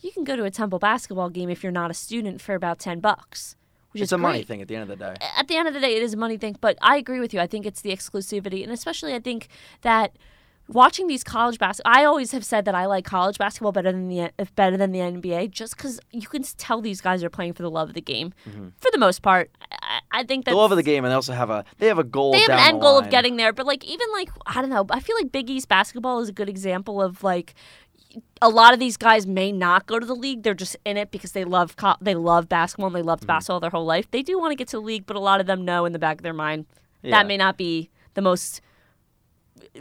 you 0.00 0.12
can 0.12 0.24
go 0.24 0.34
to 0.36 0.44
a 0.44 0.50
Temple 0.50 0.78
basketball 0.78 1.28
game 1.30 1.50
if 1.50 1.62
you're 1.62 1.72
not 1.72 1.90
a 1.90 1.94
student 1.94 2.40
for 2.40 2.54
about 2.54 2.78
ten 2.78 3.00
bucks, 3.00 3.54
which 3.94 4.02
it's 4.02 4.08
is 4.10 4.12
a 4.12 4.18
money 4.18 4.42
thing 4.42 4.60
at 4.60 4.68
the 4.68 4.76
end 4.76 4.82
of 4.90 4.98
the 4.98 5.04
day. 5.04 5.14
At 5.36 5.48
the 5.48 5.56
end 5.56 5.66
of 5.68 5.74
the 5.74 5.80
day, 5.80 5.96
it 5.96 6.02
is 6.02 6.12
a 6.14 6.16
money 6.18 6.36
thing, 6.36 6.56
but 6.60 6.76
I 6.82 6.96
agree 6.98 7.20
with 7.20 7.32
you. 7.32 7.40
I 7.40 7.46
think 7.46 7.64
it's 7.66 7.80
the 7.80 7.90
exclusivity, 7.90 8.62
and 8.62 8.70
especially 8.72 9.14
I 9.14 9.20
think 9.20 9.48
that 9.82 10.16
watching 10.68 11.06
these 11.08 11.22
college 11.22 11.58
basketball. 11.58 11.92
I 11.94 12.04
always 12.04 12.32
have 12.32 12.44
said 12.44 12.64
that 12.64 12.74
I 12.74 12.86
like 12.86 13.04
college 13.04 13.36
basketball 13.36 13.72
better 13.72 13.92
than 13.92 14.08
the 14.08 14.30
if 14.38 14.54
better 14.54 14.76
than 14.76 14.92
the 14.92 14.98
NBA, 15.00 15.50
just 15.50 15.76
because 15.76 16.00
you 16.10 16.26
can 16.26 16.42
tell 16.56 16.80
these 16.80 17.00
guys 17.00 17.22
are 17.22 17.30
playing 17.30 17.52
for 17.52 17.62
the 17.62 17.70
love 17.70 17.88
of 17.90 17.94
the 17.94 18.00
game, 18.00 18.32
for 18.80 18.90
the 18.92 18.98
most 18.98 19.20
part. 19.22 19.50
I, 19.70 20.00
I 20.10 20.24
think 20.24 20.44
that 20.46 20.52
Mm-hmm. 20.52 20.56
the 20.56 20.62
love 20.62 20.72
of 20.72 20.76
the 20.76 20.82
game, 20.82 21.04
and 21.04 21.10
they 21.10 21.14
also 21.16 21.32
have 21.34 21.50
a 21.50 21.64
they 21.78 21.86
have 21.88 21.98
a 21.98 22.04
goal. 22.04 22.32
they 22.32 22.40
have 22.40 22.50
an 22.50 22.58
end 22.58 22.80
goal 22.80 22.98
of 22.98 23.10
getting 23.10 23.36
there, 23.36 23.52
but 23.52 23.66
like 23.66 23.84
even 23.84 24.06
like 24.12 24.30
I 24.46 24.60
don't 24.60 24.70
know. 24.70 24.86
I 24.90 25.00
feel 25.00 25.16
like 25.16 25.30
Big 25.32 25.50
East 25.50 25.68
basketball 25.68 26.20
is 26.20 26.28
a 26.28 26.32
good 26.32 26.48
example 26.48 27.02
of 27.02 27.22
like 27.22 27.54
a 28.42 28.48
lot 28.48 28.72
of 28.74 28.80
these 28.80 28.96
guys 28.96 29.26
may 29.26 29.50
not 29.52 29.86
go 29.86 29.98
to 29.98 30.06
the 30.06 30.14
league. 30.14 30.42
They're 30.42 30.54
just 30.54 30.76
in 30.84 30.96
it 30.96 31.10
because 31.10 31.32
they 31.32 31.44
love 31.44 31.76
co- 31.76 31.96
they 32.00 32.14
love 32.14 32.48
basketball 32.48 32.86
and 32.88 32.96
they 32.96 33.02
loved 33.02 33.22
Mm-hmm. 33.22 33.28
basketball 33.28 33.60
their 33.60 33.70
whole 33.70 33.84
life. 33.86 34.10
They 34.10 34.22
do 34.22 34.38
want 34.38 34.52
to 34.52 34.56
get 34.56 34.68
to 34.68 34.76
the 34.76 34.82
league, 34.82 35.06
but 35.06 35.16
a 35.16 35.20
lot 35.20 35.40
of 35.40 35.46
them 35.46 35.64
know 35.64 35.84
in 35.84 35.92
the 35.92 35.98
back 35.98 36.16
of 36.18 36.22
their 36.22 36.32
mind 36.34 36.66
Yeah. 37.02 37.12
that 37.12 37.26
may 37.26 37.36
not 37.36 37.56
be 37.56 37.90
the 38.14 38.22
most 38.22 38.60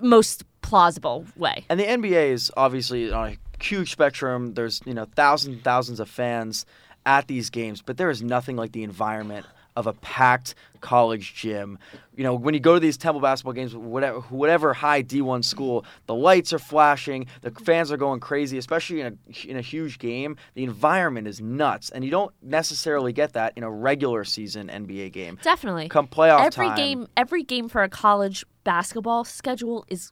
most 0.01 0.43
plausible 0.61 1.25
way. 1.35 1.65
And 1.69 1.79
the 1.79 1.85
NBA 1.85 2.29
is 2.31 2.51
obviously 2.55 3.11
on 3.11 3.29
a 3.33 3.63
huge 3.63 3.91
spectrum. 3.91 4.53
There's 4.53 4.81
you 4.85 4.93
know 4.93 5.05
thousands 5.15 5.55
and 5.55 5.63
thousands 5.63 5.99
of 5.99 6.09
fans 6.09 6.65
at 7.05 7.27
these 7.27 7.49
games, 7.49 7.81
but 7.81 7.97
there 7.97 8.09
is 8.09 8.21
nothing 8.23 8.55
like 8.55 8.71
the 8.71 8.83
environment 8.83 9.45
of 9.75 9.87
a 9.87 9.93
packed 9.93 10.55
college 10.81 11.33
gym. 11.33 11.79
You 12.15 12.23
know, 12.23 12.35
when 12.35 12.53
you 12.53 12.59
go 12.59 12.75
to 12.75 12.79
these 12.79 12.97
Temple 12.97 13.21
basketball 13.21 13.53
games, 13.53 13.75
whatever 13.75 14.19
whatever 14.21 14.73
high 14.73 15.01
D1 15.01 15.43
school, 15.43 15.85
the 16.05 16.13
lights 16.13 16.53
are 16.53 16.59
flashing, 16.59 17.27
the 17.41 17.51
fans 17.51 17.91
are 17.91 17.97
going 17.97 18.19
crazy, 18.19 18.57
especially 18.57 19.01
in 19.01 19.07
a 19.07 19.47
in 19.49 19.57
a 19.57 19.61
huge 19.61 19.97
game. 19.97 20.37
The 20.53 20.63
environment 20.63 21.27
is 21.27 21.41
nuts, 21.41 21.89
and 21.89 22.03
you 22.03 22.11
don't 22.11 22.33
necessarily 22.41 23.13
get 23.13 23.33
that 23.33 23.53
in 23.55 23.63
a 23.63 23.71
regular 23.71 24.23
season 24.23 24.67
NBA 24.67 25.11
game. 25.13 25.39
Definitely. 25.41 25.89
Come 25.89 26.07
playoff 26.07 26.45
every 26.45 26.67
time, 26.67 26.77
game 26.77 27.07
every 27.17 27.43
game 27.43 27.69
for 27.69 27.81
a 27.81 27.89
college 27.89 28.45
basketball 28.63 29.23
schedule 29.23 29.85
is 29.87 30.11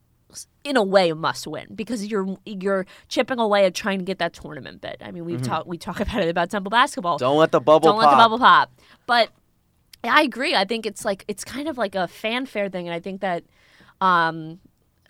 in 0.63 0.77
a 0.77 0.83
way 0.83 1.09
a 1.09 1.15
must 1.15 1.47
win 1.47 1.67
because 1.75 2.07
you're 2.07 2.37
you're 2.45 2.85
chipping 3.09 3.39
away 3.39 3.65
at 3.65 3.73
trying 3.73 3.99
to 3.99 4.05
get 4.05 4.19
that 4.19 4.33
tournament 4.33 4.81
bid. 4.81 4.97
I 5.01 5.11
mean, 5.11 5.25
we've 5.25 5.41
talked 5.41 5.67
we 5.67 5.77
talk 5.77 5.99
about 5.99 6.21
it 6.21 6.29
about 6.29 6.49
Temple 6.49 6.69
basketball. 6.69 7.15
Mm-hmm. 7.15 7.25
don't 7.25 7.37
let 7.37 7.51
the 7.51 7.59
bubble 7.59 7.89
Don't 7.89 7.99
let 7.99 8.05
pop. 8.05 8.13
the 8.13 8.23
bubble 8.23 8.39
pop. 8.39 8.71
But 9.05 9.29
I 10.03 10.23
agree. 10.23 10.55
I 10.55 10.65
think 10.65 10.85
it's 10.85 11.05
like 11.05 11.25
it's 11.27 11.43
kind 11.43 11.67
of 11.67 11.77
like 11.77 11.95
a 11.95 12.07
fanfare 12.07 12.69
thing, 12.69 12.87
and 12.87 12.93
I 12.95 12.99
think 12.99 13.21
that 13.21 13.43
um, 13.99 14.59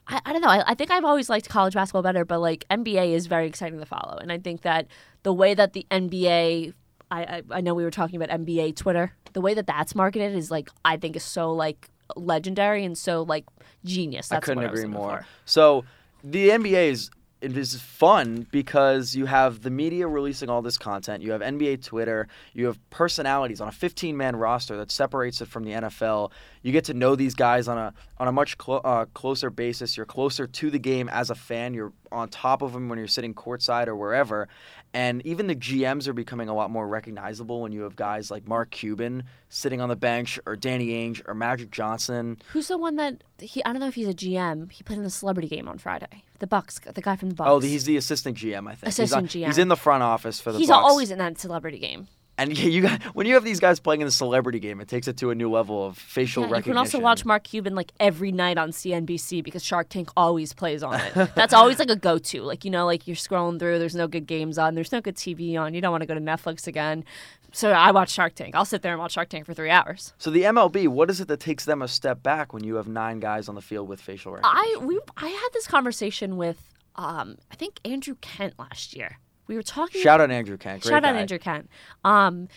I, 0.07 0.21
I 0.25 0.33
don't 0.33 0.41
know. 0.41 0.49
I, 0.49 0.71
I 0.71 0.73
think 0.75 0.91
I've 0.91 1.05
always 1.05 1.29
liked 1.29 1.47
college 1.49 1.73
basketball 1.73 2.01
better, 2.01 2.25
but 2.25 2.39
like 2.39 2.65
NBA 2.69 3.13
is 3.13 3.27
very 3.27 3.47
exciting 3.47 3.79
to 3.79 3.85
follow, 3.85 4.17
and 4.17 4.31
I 4.31 4.37
think 4.37 4.61
that 4.61 4.87
the 5.23 5.33
way 5.33 5.53
that 5.53 5.73
the 5.73 5.85
NBA, 5.91 6.73
I, 7.09 7.23
I 7.23 7.41
I 7.51 7.61
know 7.61 7.73
we 7.73 7.83
were 7.83 7.91
talking 7.91 8.21
about 8.21 8.37
NBA 8.37 8.75
Twitter, 8.75 9.13
the 9.33 9.41
way 9.41 9.53
that 9.53 9.67
that's 9.67 9.95
marketed 9.95 10.35
is 10.35 10.51
like 10.51 10.69
I 10.83 10.97
think 10.97 11.15
is 11.15 11.23
so 11.23 11.51
like 11.53 11.89
legendary 12.15 12.83
and 12.83 12.97
so 12.97 13.23
like 13.23 13.45
genius. 13.85 14.27
That's 14.27 14.43
I 14.43 14.45
couldn't 14.45 14.63
what 14.63 14.69
I 14.69 14.71
was 14.71 14.79
agree 14.81 14.93
more. 14.93 15.19
for. 15.19 15.25
So 15.45 15.85
the 16.23 16.49
NBA 16.49 16.89
is 16.89 17.09
it 17.41 17.57
is 17.57 17.75
fun 17.81 18.45
because 18.51 19.15
you 19.15 19.25
have 19.25 19.61
the 19.61 19.71
media 19.71 20.07
releasing 20.07 20.47
all 20.49 20.61
this 20.61 20.77
content. 20.77 21.23
You 21.23 21.31
have 21.31 21.41
NBA 21.41 21.83
Twitter. 21.83 22.27
You 22.53 22.67
have 22.67 22.77
personalities 22.91 23.59
on 23.59 23.67
a 23.67 23.71
15-man 23.71 24.35
roster 24.35 24.77
that 24.77 24.91
separates 24.91 25.41
it 25.41 25.47
from 25.47 25.63
the 25.63 25.71
NFL. 25.71 26.31
You 26.61 26.71
get 26.71 26.85
to 26.85 26.93
know 26.93 27.15
these 27.15 27.33
guys 27.33 27.67
on 27.67 27.79
a 27.79 27.93
on 28.19 28.27
a 28.27 28.31
much 28.31 28.59
clo- 28.59 28.81
uh, 28.83 29.05
closer 29.13 29.49
basis. 29.49 29.97
You're 29.97 30.05
closer 30.05 30.45
to 30.45 30.69
the 30.69 30.77
game 30.77 31.09
as 31.09 31.31
a 31.31 31.35
fan. 31.35 31.73
You're 31.73 31.93
on 32.11 32.29
top 32.29 32.61
of 32.61 32.73
them 32.73 32.87
when 32.89 32.99
you're 32.99 33.07
sitting 33.07 33.33
courtside 33.33 33.87
or 33.87 33.95
wherever. 33.95 34.47
And 34.93 35.25
even 35.25 35.47
the 35.47 35.55
GMs 35.55 36.07
are 36.07 36.13
becoming 36.13 36.47
a 36.47 36.53
lot 36.53 36.69
more 36.69 36.87
recognizable 36.87 37.61
when 37.61 37.71
you 37.71 37.81
have 37.81 37.95
guys 37.95 38.29
like 38.29 38.47
Mark 38.47 38.69
Cuban 38.69 39.23
sitting 39.51 39.81
on 39.81 39.89
the 39.89 39.95
bench, 39.95 40.39
or 40.47 40.55
Danny 40.55 40.87
Ainge, 40.87 41.21
or 41.27 41.35
Magic 41.35 41.69
Johnson. 41.69 42.41
Who's 42.53 42.69
the 42.69 42.77
one 42.77 42.95
that 42.95 43.23
he? 43.37 43.63
I 43.63 43.71
don't 43.71 43.81
know 43.81 43.87
if 43.87 43.95
he's 43.95 44.07
a 44.07 44.13
GM. 44.13 44.71
He 44.71 44.83
played 44.83 44.97
in 44.97 45.03
the 45.03 45.09
celebrity 45.09 45.47
game 45.47 45.67
on 45.67 45.77
Friday. 45.77 46.23
The 46.39 46.47
Bucks, 46.47 46.79
the 46.79 47.01
guy 47.01 47.15
from 47.15 47.29
the 47.29 47.35
oh, 47.35 47.37
Bucks. 47.37 47.49
Oh, 47.49 47.59
he's 47.59 47.85
the 47.85 47.97
assistant 47.97 48.37
GM, 48.37 48.67
I 48.67 48.75
think. 48.75 48.89
Assistant 48.89 49.31
he's 49.31 49.43
GM. 49.43 49.47
He's 49.47 49.57
in 49.59 49.67
the 49.67 49.75
front 49.75 50.01
office 50.01 50.39
for 50.39 50.51
the 50.51 50.57
He's 50.57 50.69
Bucks. 50.69 50.83
always 50.83 51.11
in 51.11 51.19
that 51.19 51.37
celebrity 51.39 51.77
game. 51.77 52.07
And 52.41 52.57
you 52.57 52.81
got, 52.81 53.03
when 53.13 53.27
you 53.27 53.35
have 53.35 53.43
these 53.43 53.59
guys 53.59 53.79
playing 53.79 54.01
in 54.01 54.05
the 54.05 54.11
celebrity 54.11 54.59
game, 54.59 54.81
it 54.81 54.87
takes 54.87 55.07
it 55.07 55.17
to 55.17 55.29
a 55.29 55.35
new 55.35 55.51
level 55.51 55.85
of 55.85 55.97
facial 55.97 56.47
Yeah, 56.47 56.57
you 56.57 56.63
can 56.63 56.77
also 56.77 56.99
watch 56.99 57.23
Mark 57.23 57.43
Cuban 57.43 57.75
like 57.75 57.91
every 57.99 58.31
night 58.31 58.57
on 58.57 58.71
CNBC 58.71 59.43
because 59.43 59.63
Shark 59.63 59.89
Tank 59.89 60.09
always 60.17 60.51
plays 60.51 60.81
on 60.81 60.99
it. 60.99 61.13
That's 61.35 61.53
always 61.53 61.77
like 61.77 61.91
a 61.91 61.95
go-to. 61.95 62.41
Like 62.41 62.65
you 62.65 62.71
know, 62.71 62.87
like 62.87 63.07
you're 63.07 63.15
scrolling 63.15 63.59
through, 63.59 63.77
there's 63.77 63.95
no 63.95 64.07
good 64.07 64.25
games 64.25 64.57
on, 64.57 64.73
there's 64.73 64.91
no 64.91 65.01
good 65.01 65.17
TV 65.17 65.55
on. 65.59 65.75
You 65.75 65.81
don't 65.81 65.91
want 65.91 66.01
to 66.01 66.07
go 66.07 66.15
to 66.15 66.19
Netflix 66.21 66.65
again. 66.65 67.03
So 67.51 67.71
I 67.71 67.91
watch 67.91 68.11
Shark 68.11 68.35
Tank. 68.35 68.55
I'll 68.55 68.65
sit 68.65 68.81
there 68.81 68.93
and 68.93 68.99
watch 68.99 69.13
Shark 69.13 69.29
Tank 69.29 69.45
for 69.45 69.53
three 69.53 69.69
hours. 69.69 70.13
So 70.17 70.29
the 70.29 70.43
MLB, 70.43 70.87
what 70.87 71.09
is 71.09 71.19
it 71.19 71.27
that 71.27 71.39
takes 71.39 71.65
them 71.65 71.81
a 71.81 71.87
step 71.87 72.23
back 72.23 72.53
when 72.53 72.63
you 72.63 72.75
have 72.75 72.87
nine 72.87 73.19
guys 73.19 73.49
on 73.49 73.55
the 73.55 73.61
field 73.61 73.89
with 73.89 73.99
facial 73.99 74.31
recognition? 74.31 74.81
I 74.81 74.85
we 74.85 74.99
I 75.17 75.27
had 75.27 75.49
this 75.53 75.67
conversation 75.67 76.37
with 76.37 76.71
um 76.95 77.37
I 77.51 77.55
think 77.55 77.79
Andrew 77.83 78.15
Kent 78.21 78.55
last 78.57 78.95
year. 78.95 79.17
We 79.47 79.55
were 79.55 79.63
talking. 79.63 80.01
Shout 80.01 80.21
out 80.21 80.31
Andrew 80.31 80.57
Kent. 80.57 80.83
Great 80.83 80.91
Shout 80.91 81.03
out 81.03 81.13
guy. 81.13 81.19
Andrew 81.19 81.39
Kent. 81.39 81.69
Um, 82.05 82.47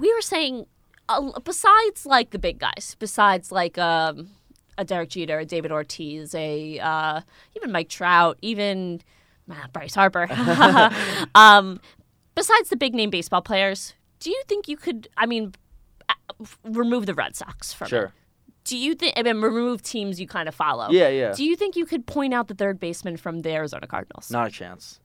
we 0.00 0.12
were 0.12 0.20
saying, 0.20 0.66
uh, 1.08 1.38
besides 1.40 2.06
like 2.06 2.30
the 2.30 2.40
big 2.40 2.58
guys, 2.58 2.96
besides 2.98 3.52
like 3.52 3.78
um, 3.78 4.30
a 4.76 4.84
Derek 4.84 5.10
Jeter, 5.10 5.38
a 5.38 5.44
David 5.44 5.70
Ortiz, 5.70 6.34
a 6.34 6.80
uh, 6.80 7.20
even 7.54 7.70
Mike 7.70 7.88
Trout, 7.88 8.36
even 8.42 9.00
uh, 9.48 9.68
Bryce 9.72 9.94
Harper. 9.94 10.26
um, 11.36 11.80
besides 12.34 12.68
the 12.68 12.76
big 12.76 12.94
name 12.94 13.10
baseball 13.10 13.42
players, 13.42 13.94
do 14.24 14.30
you 14.30 14.42
think 14.48 14.68
you 14.68 14.76
could? 14.78 15.06
I 15.18 15.26
mean, 15.26 15.52
uh, 16.08 16.14
remove 16.64 17.04
the 17.04 17.12
Red 17.14 17.36
Sox 17.36 17.74
from 17.74 17.88
Sure. 17.88 18.04
it. 18.06 18.12
Do 18.64 18.78
you 18.78 18.94
think? 18.94 19.12
I 19.18 19.22
mean, 19.22 19.42
remove 19.42 19.82
teams 19.82 20.18
you 20.18 20.26
kind 20.26 20.48
of 20.48 20.54
follow. 20.54 20.88
Yeah, 20.90 21.08
yeah. 21.08 21.32
Do 21.36 21.44
you 21.44 21.54
think 21.54 21.76
you 21.76 21.84
could 21.84 22.06
point 22.06 22.32
out 22.32 22.48
the 22.48 22.54
third 22.54 22.80
baseman 22.80 23.18
from 23.18 23.40
the 23.40 23.50
Arizona 23.50 23.86
Cardinals? 23.86 24.30
Not 24.30 24.46
a 24.46 24.50
chance. 24.50 24.98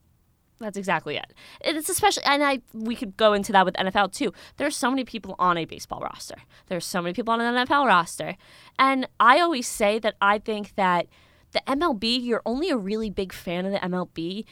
That's 0.61 0.77
exactly 0.77 1.17
it. 1.17 1.33
It's 1.59 1.89
especially, 1.89 2.23
and 2.23 2.41
I 2.43 2.61
we 2.73 2.95
could 2.95 3.17
go 3.17 3.33
into 3.33 3.51
that 3.51 3.65
with 3.65 3.75
NFL 3.75 4.13
too. 4.13 4.31
There's 4.55 4.77
so 4.77 4.89
many 4.89 5.03
people 5.03 5.35
on 5.37 5.57
a 5.57 5.65
baseball 5.65 5.99
roster. 5.99 6.35
There's 6.67 6.85
so 6.85 7.01
many 7.01 7.13
people 7.13 7.33
on 7.33 7.41
an 7.41 7.65
NFL 7.67 7.85
roster, 7.87 8.37
and 8.77 9.05
I 9.19 9.41
always 9.41 9.67
say 9.67 9.99
that 9.99 10.15
I 10.21 10.39
think 10.39 10.75
that 10.75 11.07
the 11.51 11.61
MLB, 11.67 12.23
you're 12.23 12.41
only 12.45 12.69
a 12.69 12.77
really 12.77 13.09
big 13.09 13.33
fan 13.33 13.65
of 13.65 13.73
the 13.73 13.79
MLB 13.79 14.45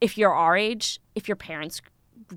if 0.00 0.16
you're 0.18 0.34
our 0.34 0.56
age, 0.56 0.98
if 1.14 1.28
your 1.28 1.36
parents 1.36 1.80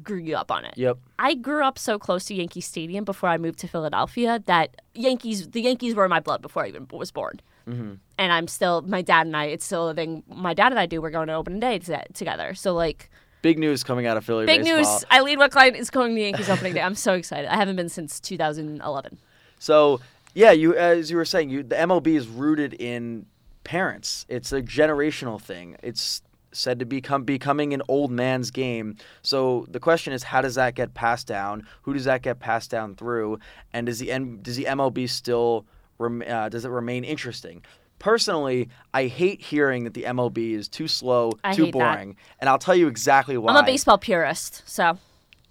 grew 0.02 0.18
you 0.18 0.36
up 0.36 0.52
on 0.52 0.66
it. 0.66 0.74
Yep. 0.78 0.98
I 1.20 1.36
grew 1.36 1.64
up 1.64 1.78
so 1.78 1.98
close 2.00 2.26
to 2.26 2.36
Yankee 2.36 2.62
Stadium 2.62 3.04
before 3.04 3.30
I 3.30 3.38
moved 3.38 3.60
to 3.60 3.68
Philadelphia 3.68 4.42
that 4.46 4.82
Yankees, 4.94 5.50
the 5.50 5.62
Yankees 5.62 5.96
were 5.96 6.06
in 6.06 6.10
my 6.10 6.20
blood 6.20 6.42
before 6.42 6.64
I 6.64 6.68
even 6.68 6.88
was 6.92 7.12
born. 7.12 7.40
Mm-hmm. 7.68 7.94
And 8.18 8.34
I'm 8.34 8.48
still, 8.48 8.82
my 8.82 9.02
dad 9.02 9.26
and 9.26 9.36
I, 9.36 9.46
it's 9.46 9.66
still 9.66 9.90
a 9.90 9.94
thing. 9.94 10.24
My 10.28 10.54
dad 10.54 10.72
and 10.72 10.80
I 10.80 10.86
do. 10.86 11.02
We're 11.02 11.10
going 11.12 11.28
to 11.28 11.34
opening 11.34 11.60
day 11.60 11.80
to, 11.80 12.04
together. 12.14 12.54
So 12.54 12.74
like, 12.74 13.10
Big 13.42 13.60
news 13.60 13.84
coming 13.84 14.08
out 14.08 14.16
of 14.16 14.24
Philly 14.24 14.46
big 14.46 14.64
baseball. 14.64 14.78
news. 14.78 15.06
Eileen 15.12 15.38
Wickline 15.38 15.76
is 15.76 15.90
going 15.90 16.12
to 16.12 16.16
the 16.16 16.22
Yankees 16.22 16.50
opening 16.50 16.74
day. 16.76 16.82
I'm 16.82 16.96
so 16.96 17.14
excited. 17.14 17.52
I 17.52 17.58
haven't 17.58 17.76
been 17.76 17.90
since 17.90 18.22
2011. 18.22 19.20
So 19.60 20.00
yeah, 20.34 20.52
you 20.52 20.76
as 20.76 21.12
you 21.12 21.18
were 21.18 21.26
saying, 21.26 21.50
you 21.50 21.62
the 21.62 21.76
MLB 21.76 22.08
is 22.08 22.28
rooted 22.28 22.74
in 22.74 23.26
parents. 23.64 24.26
It's 24.30 24.52
a 24.52 24.62
generational 24.62 25.42
thing. 25.42 25.76
It's 25.84 26.22
said 26.54 26.80
to 26.80 26.86
become 26.86 27.24
becoming 27.24 27.74
an 27.74 27.82
old 27.88 28.12
man's 28.12 28.52
game. 28.52 28.96
So 29.22 29.66
the 29.70 29.80
question 29.80 30.14
is, 30.14 30.24
how 30.24 30.42
does 30.42 30.56
that 30.56 30.76
get 30.76 30.94
passed 30.94 31.28
down? 31.28 31.68
Who 31.84 31.94
does 31.94 32.06
that 32.06 32.22
get 32.22 32.40
passed 32.40 32.72
down 32.72 32.96
through? 32.96 33.40
And 33.74 33.88
does 33.88 34.00
the 34.00 34.12
N- 34.12 34.40
does 34.42 34.56
the 34.56 34.66
MLB 34.66 35.10
still 35.10 35.66
rem- 35.98 36.24
uh, 36.28 36.50
does 36.50 36.66
it 36.66 36.70
remain 36.70 37.04
interesting? 37.04 37.64
Personally, 38.00 38.68
I 38.94 39.06
hate 39.06 39.42
hearing 39.42 39.86
that 39.86 39.94
the 39.94 40.04
MLB 40.04 40.52
is 40.54 40.68
too 40.68 40.88
slow, 40.90 41.32
I 41.44 41.54
too 41.56 41.66
hate 41.66 41.74
that. 41.74 41.80
boring, 41.80 42.18
and 42.40 42.50
I'll 42.50 42.58
tell 42.60 42.76
you 42.76 42.88
exactly 42.88 43.38
why. 43.38 43.52
I'm 43.54 43.64
a 43.64 43.66
baseball 43.66 43.98
purist, 43.98 44.62
so 44.66 44.98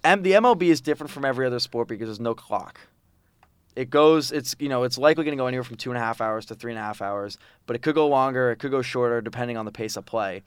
M- 0.03 0.21
the 0.21 0.33
MLB 0.33 0.63
is 0.63 0.79
different 0.79 1.09
from 1.09 1.25
every 1.25 1.47
other 1.47 1.59
sport 1.59 1.87
because 1.87 2.07
there's 2.07 2.19
no 2.19 2.35
clock. 2.35 2.79
It 3.75 3.89
goes, 3.89 4.31
it's 4.31 4.55
you 4.59 4.69
know, 4.69 4.83
it's 4.83 4.99
likely 4.99 5.23
going 5.23 5.35
to 5.35 5.41
go 5.41 5.47
anywhere 5.47 5.63
from 5.63 5.77
two 5.77 5.89
and 5.89 5.97
a 5.97 6.01
half 6.01 6.21
hours 6.21 6.45
to 6.47 6.55
three 6.55 6.71
and 6.71 6.77
a 6.79 6.83
half 6.83 7.01
hours, 7.01 7.39
but 7.65 7.75
it 7.75 7.81
could 7.81 7.95
go 7.95 8.07
longer, 8.07 8.51
it 8.51 8.57
could 8.57 8.69
go 8.69 8.83
shorter, 8.83 9.19
depending 9.19 9.57
on 9.57 9.65
the 9.65 9.71
pace 9.71 9.97
of 9.97 10.05
play. 10.05 10.43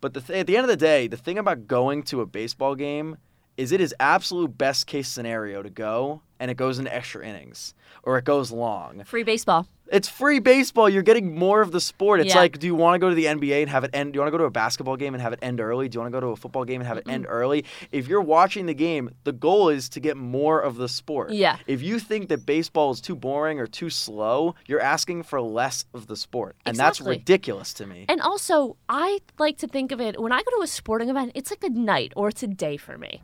But 0.00 0.14
the 0.14 0.20
th- 0.20 0.40
at 0.40 0.46
the 0.46 0.56
end 0.56 0.64
of 0.64 0.68
the 0.68 0.76
day, 0.76 1.08
the 1.08 1.16
thing 1.16 1.38
about 1.38 1.66
going 1.66 2.02
to 2.04 2.20
a 2.20 2.26
baseball 2.26 2.74
game 2.74 3.16
is 3.56 3.72
it 3.72 3.80
is 3.80 3.94
absolute 3.98 4.56
best 4.56 4.86
case 4.86 5.08
scenario 5.08 5.62
to 5.62 5.70
go, 5.70 6.22
and 6.40 6.50
it 6.50 6.56
goes 6.56 6.78
into 6.78 6.94
extra 6.94 7.26
innings 7.26 7.74
or 8.02 8.18
it 8.18 8.24
goes 8.24 8.50
long. 8.50 9.02
free 9.04 9.22
baseball. 9.22 9.66
It's 9.90 10.06
free 10.06 10.38
baseball. 10.38 10.86
You're 10.90 11.02
getting 11.02 11.34
more 11.38 11.62
of 11.62 11.72
the 11.72 11.80
sport. 11.80 12.20
It's 12.20 12.34
Yeah. 12.34 12.40
like, 12.40 12.58
do 12.58 12.66
you 12.66 12.74
want 12.74 12.96
to 12.96 12.98
go 12.98 13.08
to 13.08 13.14
the 13.14 13.24
NBA 13.26 13.62
and 13.62 13.70
have 13.70 13.84
it 13.84 13.90
end? 13.94 14.12
Do 14.12 14.18
you 14.18 14.20
want 14.20 14.26
to 14.28 14.32
go 14.32 14.36
to 14.36 14.44
a 14.44 14.50
basketball 14.50 14.96
game 14.98 15.14
and 15.14 15.22
have 15.22 15.32
it 15.32 15.38
end 15.40 15.60
early? 15.62 15.88
Do 15.88 15.96
you 15.96 16.00
want 16.02 16.12
to 16.12 16.16
go 16.16 16.20
to 16.20 16.26
a 16.32 16.36
football 16.36 16.66
game 16.66 16.82
and 16.82 16.86
have 16.86 16.98
it 16.98 17.08
end 17.08 17.24
early? 17.26 17.64
If 17.90 18.06
you're 18.06 18.20
watching 18.20 18.66
the 18.66 18.74
game, 18.74 19.08
the 19.24 19.32
goal 19.32 19.70
is 19.70 19.88
to 19.90 20.00
get 20.00 20.18
more 20.18 20.60
of 20.60 20.76
the 20.76 20.90
sport. 20.90 21.30
Yeah. 21.32 21.56
If 21.66 21.80
you 21.80 21.98
think 21.98 22.28
that 22.28 22.44
baseball 22.44 22.90
is 22.90 23.00
too 23.00 23.16
boring 23.16 23.60
or 23.60 23.66
too 23.66 23.88
slow, 23.88 24.54
you're 24.66 24.80
asking 24.80 25.22
for 25.22 25.40
less 25.40 25.86
of 25.94 26.06
the 26.06 26.16
sport, 26.16 26.56
and 26.66 26.76
that's 26.76 27.00
ridiculous 27.00 27.72
to 27.74 27.86
me. 27.86 28.04
And 28.10 28.20
also, 28.20 28.76
I 28.90 29.20
like 29.38 29.56
to 29.58 29.66
think 29.66 29.90
of 29.90 30.02
it 30.02 30.20
when 30.20 30.32
I 30.32 30.42
go 30.42 30.50
to 30.58 30.62
a 30.62 30.66
sporting 30.66 31.08
event, 31.08 31.32
it's 31.34 31.50
like 31.50 31.64
a 31.64 31.70
night 31.70 32.12
or 32.14 32.28
it's 32.28 32.42
a 32.42 32.46
day 32.46 32.76
for 32.76 32.98
me. 32.98 33.22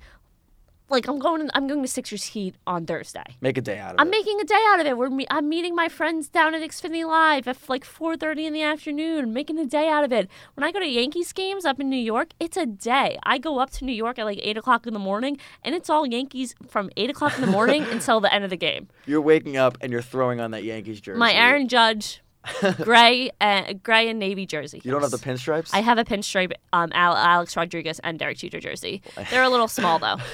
Like 0.91 1.09
I'm 1.09 1.19
going, 1.19 1.49
I'm 1.55 1.67
going 1.67 1.81
to 1.81 1.89
Sixers 1.89 2.25
Heat 2.25 2.57
on 2.67 2.85
Thursday. 2.85 3.25
Make 3.41 3.57
a 3.57 3.63
day 3.63 3.79
out 3.79 3.93
of 3.93 3.95
it. 3.95 4.01
I'm 4.03 4.11
making 4.11 4.39
a 4.39 4.45
day 4.45 4.63
out 4.69 4.81
of 4.81 4.87
it. 4.87 4.99
We're 4.99 5.09
me- 5.09 5.27
I'm 5.31 5.49
meeting 5.49 5.75
my 5.75 5.89
friends 5.89 6.29
down 6.29 6.55
at 6.55 6.61
Xfinity 6.61 7.07
Live 7.09 7.49
at 7.49 7.57
like 7.71 7.85
4:30 7.85 8.47
in 8.47 8.53
the 8.53 8.63
afternoon, 8.63 9.33
making 9.33 9.59
a 9.59 9.65
day 9.65 9.89
out 9.89 10.05
of 10.05 10.13
it. 10.13 10.29
When 10.55 10.63
I 10.63 10.71
go 10.73 10.81
to 10.81 10.87
Yankees 10.87 11.33
games 11.33 11.65
up 11.65 11.81
in 11.81 11.89
New 11.89 11.97
York, 11.97 12.33
it's 12.39 12.59
a 12.59 12.67
day. 12.67 13.19
I 13.25 13.39
go 13.39 13.59
up 13.61 13.71
to 13.71 13.85
New 13.87 13.95
York 13.95 14.19
at 14.19 14.25
like 14.27 14.39
eight 14.43 14.59
o'clock 14.59 14.87
in 14.87 14.93
the 14.93 14.99
morning, 15.01 15.39
and 15.63 15.75
it's 15.75 15.89
all 15.89 16.07
Yankees 16.07 16.55
from 16.69 16.91
eight 16.99 17.09
o'clock 17.09 17.35
in 17.37 17.41
the 17.41 17.51
morning 17.51 17.83
until 17.91 18.21
the 18.21 18.33
end 18.33 18.45
of 18.45 18.51
the 18.51 18.57
game. 18.59 18.89
you're 19.07 19.23
waking 19.23 19.57
up 19.57 19.79
and 19.81 19.91
you're 19.91 20.03
throwing 20.03 20.39
on 20.41 20.51
that 20.51 20.65
Yankees 20.65 21.01
jersey. 21.01 21.19
My 21.19 21.33
Aaron 21.33 21.67
Judge, 21.67 22.23
gray 22.83 23.31
and 23.41 23.83
gray 23.83 24.09
and 24.11 24.19
navy 24.19 24.45
jersey. 24.45 24.83
You 24.85 24.91
don't 24.91 25.01
have 25.01 25.11
the 25.11 25.17
pinstripes. 25.17 25.71
I 25.73 25.81
have 25.81 25.97
a 25.97 26.05
pinstripe 26.05 26.53
um, 26.75 26.91
Alex 26.93 27.57
Rodriguez 27.57 28.01
and 28.05 28.19
Derek 28.19 28.37
Jeter 28.37 28.61
jersey. 28.61 29.01
They're 29.31 29.43
a 29.43 29.49
little 29.49 29.69
small 29.69 29.99
though. 29.99 30.19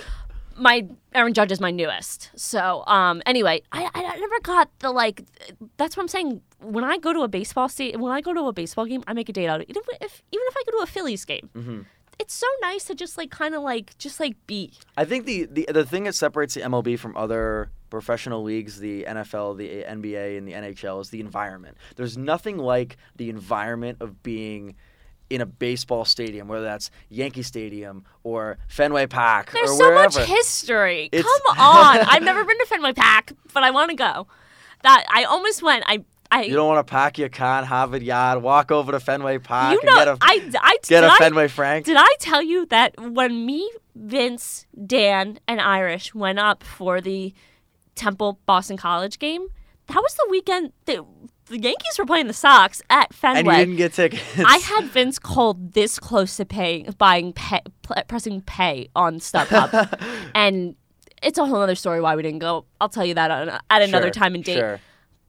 My 0.61 0.87
Aaron 1.15 1.33
Judge 1.35 1.51
is 1.51 1.61
my 1.61 1.71
newest. 1.71 2.31
So 2.37 2.85
um, 2.87 3.23
anyway, 3.27 3.63
I, 3.73 3.89
I 3.95 4.17
never 4.17 4.41
got 4.41 4.69
the 4.81 4.91
like. 4.91 5.25
That's 5.79 5.97
what 5.97 6.03
I'm 6.05 6.09
saying. 6.09 6.43
When 6.61 6.85
I 6.85 6.99
go 6.99 7.13
to 7.13 7.21
a 7.23 7.29
baseball 7.29 7.69
state, 7.69 7.99
when 7.99 8.13
I 8.13 8.21
go 8.21 8.35
to 8.35 8.43
a 8.43 8.53
baseball 8.53 8.85
game, 8.87 9.03
I 9.07 9.13
make 9.15 9.29
a 9.29 9.33
date 9.33 9.49
out 9.49 9.61
of 9.61 9.63
it. 9.63 9.71
Even 9.71 9.83
if 10.01 10.23
even 10.31 10.45
if 10.49 10.55
I 10.57 10.63
go 10.71 10.79
to 10.79 10.83
a 10.85 10.87
Phillies 10.87 11.25
game, 11.25 11.49
Mm-hmm. 11.57 11.81
it's 12.19 12.35
so 12.35 12.47
nice 12.61 12.85
to 12.85 12.95
just 12.95 13.17
like 13.17 13.31
kind 13.31 13.55
of 13.55 13.63
like 13.63 13.97
just 13.99 14.21
like 14.21 14.37
be. 14.47 14.73
I 14.97 15.05
think 15.07 15.25
the, 15.25 15.47
the 15.47 15.67
the 15.73 15.85
thing 15.87 16.05
that 16.05 16.15
separates 16.15 16.55
the 16.55 16.61
MLB 16.61 16.99
from 16.99 17.17
other 17.17 17.71
professional 17.89 18.43
leagues, 18.45 18.79
the 18.79 19.05
NFL, 19.09 19.57
the 19.57 19.83
NBA, 19.83 20.39
and 20.39 20.47
the 20.47 20.53
NHL, 20.53 21.01
is 21.01 21.11
the 21.11 21.21
environment. 21.21 21.77
There's 21.97 22.17
nothing 22.17 22.57
like 22.59 22.97
the 23.17 23.31
environment 23.31 23.99
of 24.01 24.23
being 24.23 24.77
in 25.31 25.41
a 25.41 25.47
baseball 25.47 26.05
stadium, 26.05 26.49
whether 26.49 26.65
that's 26.65 26.91
Yankee 27.09 27.43
Stadium 27.43 28.05
or 28.25 28.59
Fenway 28.69 29.07
Park 29.07 29.53
There's 29.53 29.79
so 29.79 29.95
much 29.95 30.17
history. 30.17 31.09
It's- 31.13 31.25
Come 31.25 31.59
on, 31.59 31.99
I've 32.09 32.23
never 32.23 32.45
been 32.45 32.59
to 32.59 32.67
Fenway 32.67 32.93
Park, 32.93 33.33
but 33.55 33.63
I 33.63 33.71
want 33.71 33.91
to 33.91 33.97
go. 33.97 34.27
That 34.83 35.05
I 35.13 35.25
almost 35.25 35.63
went. 35.63 35.85
I 35.87 36.05
I 36.33 36.43
you 36.43 36.55
don't 36.55 36.69
want 36.69 36.87
to 36.87 36.91
pack 36.91 37.19
your 37.19 37.29
car 37.29 37.61
in 37.61 37.65
Harvard 37.67 38.03
Yard, 38.03 38.43
walk 38.43 38.71
over 38.71 38.93
to 38.93 39.01
Fenway 39.01 39.39
Park, 39.39 39.75
you 39.75 39.81
and 39.81 39.87
know 39.87 39.97
get 39.97 40.09
a 40.09 40.19
I 40.21 40.51
I 40.61 40.79
get 40.87 41.05
a 41.05 41.11
Fenway 41.19 41.49
Frank. 41.49 41.87
Did 41.87 41.97
I 41.99 42.15
tell 42.19 42.43
you 42.43 42.67
that 42.67 42.99
when 42.99 43.45
me, 43.47 43.71
Vince, 43.95 44.67
Dan, 44.87 45.39
and 45.47 45.61
Irish 45.61 46.15
went 46.15 46.39
up 46.39 46.63
for 46.63 47.01
the 47.01 47.35
Temple 47.95 48.39
Boston 48.47 48.77
College 48.77 49.19
game, 49.19 49.49
that 49.89 49.97
was 49.97 50.15
the 50.15 50.27
weekend 50.31 50.73
that 50.87 51.05
the 51.51 51.59
Yankees 51.59 51.99
were 51.99 52.07
playing 52.07 52.27
the 52.29 52.33
Sox 52.33 52.81
at 52.89 53.13
Fenway. 53.13 53.39
and 53.41 53.47
you 53.47 53.53
didn't 53.67 53.77
get 53.77 53.93
tickets. 53.93 54.23
I 54.45 54.57
had 54.59 54.85
Vince 54.87 55.19
Cole 55.19 55.55
this 55.55 55.99
close 55.99 56.37
to 56.39 56.45
paying, 56.47 56.95
buying, 56.97 57.33
pay, 57.35 57.61
pressing 58.09 58.41
pay 58.43 58.89
on 58.97 59.19
StubHub, 59.21 60.01
and 60.35 60.77
it's 61.23 61.39
a 61.39 61.45
whole 61.45 61.61
other 61.61 61.75
story 61.75 62.01
why 62.01 62.17
we 62.17 62.23
didn't 62.23 62.39
go. 62.39 62.65
I'll 62.81 62.89
tell 62.89 63.05
you 63.05 63.15
that 63.15 63.31
on, 63.31 63.49
at 63.69 63.83
another 63.83 64.07
Sure, 64.07 64.11
time 64.13 64.35
and 64.35 64.43
date. 64.45 64.55
Sure. 64.59 64.81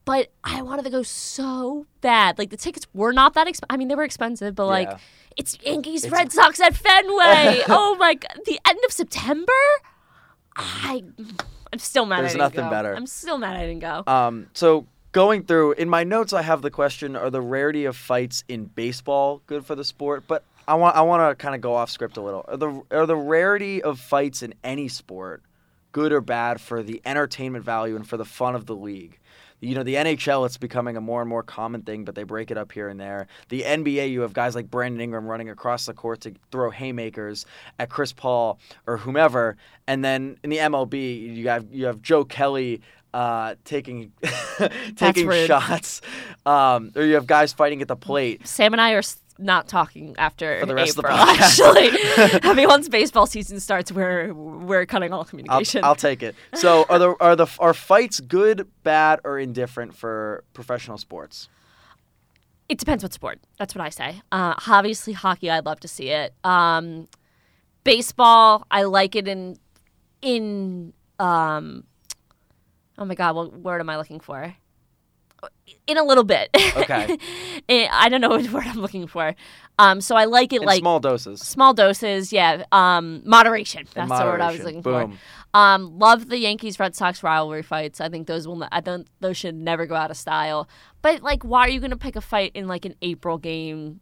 but 0.06 0.32
I 0.42 0.62
wanted 0.62 0.84
to 0.84 0.90
go 0.90 1.02
so 1.02 1.86
bad. 2.00 2.38
Like 2.38 2.50
the 2.50 2.56
tickets 2.56 2.86
were 2.94 3.12
not 3.12 3.34
that 3.34 3.46
expensive. 3.48 3.66
I 3.74 3.76
mean, 3.76 3.88
they 3.88 3.94
were 3.94 4.04
expensive, 4.04 4.54
but 4.54 4.66
like 4.66 4.88
Yeah. 4.88 4.98
it's 5.36 5.58
Yankees, 5.62 6.04
It's- 6.04 6.18
Red 6.18 6.32
Sox 6.32 6.60
at 6.60 6.74
Fenway. 6.74 7.62
oh 7.68 7.96
my 7.98 8.14
god, 8.14 8.40
the 8.46 8.58
end 8.66 8.78
of 8.86 8.92
September. 8.92 9.52
I, 10.56 11.02
I'm 11.72 11.78
still 11.78 12.04
mad. 12.06 12.18
I 12.18 12.22
There's 12.22 12.36
nothing 12.36 12.64
go. 12.64 12.70
better. 12.70 12.94
I'm 12.94 13.06
still 13.06 13.38
mad 13.38 13.56
I 13.56 13.66
didn't 13.66 13.80
go. 13.80 14.02
Um, 14.06 14.48
so 14.54 14.86
going 15.12 15.44
through 15.44 15.72
in 15.72 15.88
my 15.88 16.04
notes, 16.04 16.32
I 16.32 16.42
have 16.42 16.62
the 16.62 16.70
question: 16.70 17.14
Are 17.14 17.30
the 17.30 17.40
rarity 17.40 17.84
of 17.84 17.96
fights 17.96 18.44
in 18.48 18.64
baseball 18.64 19.42
good 19.46 19.64
for 19.64 19.74
the 19.74 19.84
sport? 19.84 20.24
But 20.26 20.42
I 20.66 20.74
want 20.74 20.96
I 20.96 21.02
want 21.02 21.30
to 21.30 21.40
kind 21.40 21.54
of 21.54 21.60
go 21.60 21.74
off 21.74 21.90
script 21.90 22.16
a 22.16 22.22
little. 22.22 22.44
Are 22.48 22.56
the 22.56 22.82
are 22.90 23.06
the 23.06 23.16
rarity 23.16 23.82
of 23.82 24.00
fights 24.00 24.42
in 24.42 24.54
any 24.64 24.88
sport 24.88 25.42
good 25.92 26.12
or 26.12 26.20
bad 26.20 26.60
for 26.60 26.82
the 26.82 27.02
entertainment 27.04 27.64
value 27.64 27.94
and 27.94 28.08
for 28.08 28.16
the 28.16 28.24
fun 28.24 28.54
of 28.54 28.66
the 28.66 28.74
league? 28.74 29.18
You 29.60 29.76
know, 29.76 29.84
the 29.84 29.94
NHL, 29.94 30.44
it's 30.44 30.56
becoming 30.56 30.96
a 30.96 31.00
more 31.00 31.20
and 31.20 31.28
more 31.28 31.44
common 31.44 31.82
thing, 31.82 32.04
but 32.04 32.16
they 32.16 32.24
break 32.24 32.50
it 32.50 32.58
up 32.58 32.72
here 32.72 32.88
and 32.88 32.98
there. 32.98 33.28
The 33.48 33.62
NBA, 33.62 34.10
you 34.10 34.22
have 34.22 34.32
guys 34.32 34.56
like 34.56 34.68
Brandon 34.68 35.00
Ingram 35.00 35.24
running 35.24 35.50
across 35.50 35.86
the 35.86 35.94
court 35.94 36.22
to 36.22 36.34
throw 36.50 36.70
haymakers 36.70 37.46
at 37.78 37.88
Chris 37.88 38.12
Paul 38.12 38.58
or 38.88 38.96
whomever. 38.96 39.56
And 39.86 40.04
then 40.04 40.36
in 40.42 40.50
the 40.50 40.56
MLB, 40.56 41.36
you 41.36 41.48
have 41.48 41.66
you 41.70 41.86
have 41.86 42.02
Joe 42.02 42.24
Kelly 42.24 42.80
uh, 43.14 43.54
taking 43.64 44.12
taking 44.96 45.30
shots, 45.46 46.00
um, 46.46 46.92
or 46.96 47.02
you 47.02 47.14
have 47.14 47.26
guys 47.26 47.52
fighting 47.52 47.82
at 47.82 47.88
the 47.88 47.96
plate. 47.96 48.46
Sam 48.46 48.72
and 48.72 48.80
I 48.80 48.92
are 48.92 49.02
not 49.38 49.68
talking 49.68 50.14
after 50.18 50.60
For 50.60 50.66
the 50.66 50.74
rest 50.74 50.96
of 50.96 51.02
the 51.02 51.08
podcast. 51.08 51.60
Actually, 51.60 52.40
I 52.50 52.54
mean, 52.54 52.68
once 52.68 52.88
baseball 52.88 53.26
season 53.26 53.60
starts, 53.60 53.92
we're 53.92 54.32
we're 54.32 54.86
cutting 54.86 55.12
all 55.12 55.20
I'll, 55.20 55.24
communication. 55.24 55.84
I'll 55.84 55.94
take 55.94 56.22
it. 56.22 56.34
So, 56.54 56.86
are 56.88 56.98
the 56.98 57.14
are 57.20 57.36
the 57.36 57.46
are 57.58 57.74
fights 57.74 58.20
good, 58.20 58.68
bad, 58.82 59.20
or 59.24 59.38
indifferent 59.38 59.94
for 59.94 60.44
professional 60.52 60.98
sports? 60.98 61.48
It 62.68 62.78
depends 62.78 63.02
what 63.02 63.12
sport. 63.12 63.40
That's 63.58 63.74
what 63.74 63.82
I 63.82 63.90
say. 63.90 64.22
Uh, 64.30 64.54
obviously, 64.66 65.12
hockey. 65.12 65.50
I'd 65.50 65.66
love 65.66 65.80
to 65.80 65.88
see 65.88 66.08
it. 66.08 66.34
Um, 66.44 67.08
baseball. 67.84 68.66
I 68.70 68.84
like 68.84 69.14
it 69.16 69.28
in 69.28 69.58
in. 70.22 70.92
Um, 71.18 71.84
oh 73.02 73.04
my 73.04 73.14
god, 73.16 73.34
what 73.34 73.52
word 73.52 73.80
am 73.80 73.90
I 73.90 73.96
looking 73.96 74.20
for? 74.20 74.54
In 75.88 75.98
a 75.98 76.04
little 76.04 76.22
bit. 76.24 76.50
Okay. 76.76 77.18
Eh, 77.68 77.86
I 77.92 78.08
don't 78.08 78.20
know 78.20 78.28
what 78.36 78.50
word 78.50 78.64
I'm 78.66 78.80
looking 78.80 79.06
for. 79.06 79.34
Um, 79.78 80.00
so 80.00 80.16
I 80.16 80.24
like 80.24 80.52
it 80.52 80.62
In 80.62 80.66
like 80.66 80.80
small 80.80 80.98
doses. 81.00 81.40
small 81.40 81.72
doses. 81.74 82.32
Yeah. 82.32 82.64
Um, 82.72 83.22
moderation. 83.24 83.86
That's 83.94 84.08
the 84.08 84.14
word 84.24 84.40
I 84.40 84.50
was 84.50 84.58
moderation. 84.58 84.64
looking 84.64 84.82
Boom. 84.82 85.12
for. 85.52 85.58
Um, 85.58 85.98
love 85.98 86.28
the 86.28 86.38
Yankees 86.38 86.80
Red 86.80 86.94
Sox 86.96 87.22
rivalry 87.22 87.62
fights. 87.62 88.00
I 88.00 88.08
think 88.08 88.26
those 88.26 88.46
will. 88.48 88.56
Not, 88.56 88.68
I 88.72 88.80
don't. 88.80 89.06
Those 89.20 89.36
should 89.36 89.54
never 89.54 89.86
go 89.86 89.94
out 89.94 90.10
of 90.10 90.16
style. 90.16 90.68
But 91.02 91.22
like, 91.22 91.44
why 91.44 91.60
are 91.66 91.70
you 91.70 91.78
gonna 91.80 91.96
pick 91.96 92.16
a 92.16 92.20
fight 92.20 92.50
in 92.54 92.66
like 92.68 92.84
an 92.84 92.94
April 93.02 93.38
game 93.38 94.00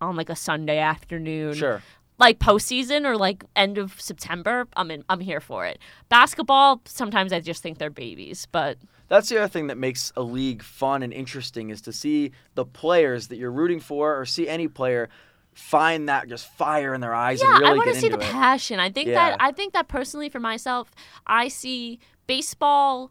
on 0.00 0.14
like 0.16 0.30
a 0.30 0.36
Sunday 0.36 0.78
afternoon? 0.78 1.54
Sure. 1.54 1.82
Like 2.20 2.38
postseason 2.38 3.04
or 3.06 3.16
like 3.16 3.44
end 3.56 3.78
of 3.78 4.00
September. 4.00 4.68
I'm 4.76 4.90
in. 4.90 5.02
I'm 5.08 5.20
here 5.20 5.40
for 5.40 5.64
it. 5.66 5.78
Basketball. 6.10 6.82
Sometimes 6.84 7.32
I 7.32 7.40
just 7.40 7.62
think 7.62 7.78
they're 7.78 7.90
babies, 7.90 8.46
but 8.52 8.76
That's 9.08 9.28
the 9.30 9.38
other 9.38 9.48
thing 9.48 9.66
that 9.68 9.78
makes 9.78 10.12
a 10.16 10.22
league 10.22 10.62
fun 10.62 11.02
and 11.02 11.12
interesting 11.12 11.70
is 11.70 11.80
to 11.82 11.92
see 11.92 12.30
the 12.54 12.64
players 12.66 13.28
that 13.28 13.38
you're 13.38 13.50
rooting 13.50 13.80
for, 13.80 14.20
or 14.20 14.24
see 14.26 14.46
any 14.48 14.68
player 14.68 15.08
find 15.54 16.08
that 16.08 16.28
just 16.28 16.46
fire 16.46 16.94
in 16.94 17.00
their 17.00 17.12
eyes 17.12 17.40
yeah, 17.42 17.50
and 17.54 17.58
really 17.60 17.72
I 17.72 17.74
want 17.74 17.88
to 17.94 18.00
see 18.00 18.08
the 18.08 18.14
it. 18.18 18.20
passion. 18.20 18.78
I 18.78 18.88
think 18.90 19.08
Yeah. 19.08 19.14
that 19.30 19.36
I 19.40 19.50
think 19.50 19.72
that 19.72 19.88
personally 19.88 20.28
for 20.28 20.38
myself, 20.40 20.90
I 21.26 21.48
see 21.48 21.98
baseball. 22.26 23.10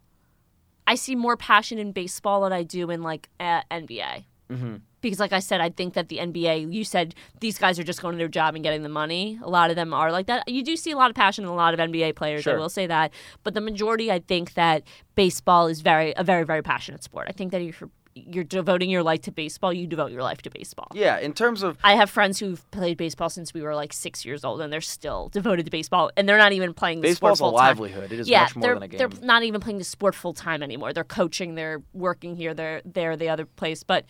I 0.87 0.95
see 0.95 1.15
more 1.15 1.35
passion 1.35 1.77
in 1.79 1.91
baseball 1.91 2.41
than 2.41 2.53
I 2.53 2.63
do 2.63 2.89
in 2.89 3.01
like 3.03 3.27
uh, 3.39 3.61
NBA. 3.69 4.25
Hmm 4.49 4.75
Because, 5.01 5.19
like 5.19 5.31
I 5.31 5.39
said, 5.39 5.61
I 5.61 5.69
think 5.69 5.93
that 5.93 6.09
the 6.09 6.17
NBA. 6.17 6.73
You 6.73 6.83
said 6.83 7.15
these 7.39 7.57
guys 7.57 7.79
are 7.79 7.83
just 7.83 8.01
going 8.01 8.13
to 8.13 8.17
their 8.17 8.27
job 8.27 8.55
and 8.55 8.63
getting 8.63 8.83
the 8.83 8.89
money. 8.89 9.39
A 9.43 9.49
lot 9.49 9.69
of 9.69 9.75
them 9.75 9.93
are 9.93 10.11
like 10.11 10.25
that. 10.27 10.47
You 10.49 10.63
do 10.63 10.75
see 10.75 10.91
a 10.91 10.97
lot 10.97 11.09
of 11.09 11.15
passion 11.15 11.43
in 11.45 11.49
a 11.49 11.55
lot 11.55 11.73
of 11.73 11.79
NBA 11.79 12.15
players. 12.15 12.45
I 12.47 12.55
will 12.55 12.69
say 12.69 12.85
that, 12.87 13.11
but 13.43 13.53
the 13.53 13.61
majority, 13.61 14.11
I 14.11 14.19
think 14.19 14.55
that 14.55 14.83
baseball 15.15 15.67
is 15.67 15.81
very 15.81 16.13
a 16.17 16.23
very 16.23 16.43
very 16.45 16.61
passionate 16.61 17.03
sport. 17.03 17.27
I 17.29 17.31
think 17.31 17.51
that 17.51 17.61
if 17.61 17.79
you're 17.79 17.89
you're 18.15 18.43
devoting 18.43 18.89
your 18.89 19.03
life 19.03 19.21
to 19.21 19.31
baseball, 19.31 19.71
you 19.71 19.87
devote 19.87 20.11
your 20.11 20.23
life 20.23 20.41
to 20.41 20.49
baseball. 20.49 20.87
Yeah, 20.93 21.19
in 21.19 21.31
terms 21.31 21.63
of 21.63 21.77
I 21.83 21.95
have 21.95 22.09
friends 22.09 22.39
who've 22.39 22.69
played 22.71 22.97
baseball 22.97 23.29
since 23.29 23.53
we 23.53 23.61
were 23.61 23.75
like 23.75 23.93
six 23.93 24.25
years 24.25 24.43
old, 24.43 24.59
and 24.59 24.73
they're 24.73 24.81
still 24.81 25.29
devoted 25.29 25.63
to 25.65 25.71
baseball, 25.71 26.11
and 26.17 26.27
they're 26.27 26.37
not 26.37 26.51
even 26.51 26.73
playing 26.73 26.99
the 26.99 27.07
baseball's 27.09 27.37
a 27.37 27.37
sport 27.37 27.51
full 27.51 27.57
time. 27.59 27.67
livelihood. 27.77 28.11
It 28.11 28.19
is 28.19 28.27
Yeah, 28.27 28.41
much 28.41 28.55
more 28.57 28.73
than 28.73 28.83
a 28.83 28.87
game. 28.89 28.97
they're 28.97 29.21
not 29.25 29.43
even 29.43 29.61
playing 29.61 29.77
the 29.77 29.83
sport 29.85 30.15
full 30.15 30.33
time 30.33 30.61
anymore. 30.63 30.91
They're 30.91 31.03
coaching, 31.05 31.55
they're 31.55 31.81
working 31.93 32.35
here, 32.35 32.53
they're 32.53 32.81
there, 32.83 33.15
the 33.15 33.29
other 33.29 33.45
place, 33.45 33.83
but. 33.83 34.05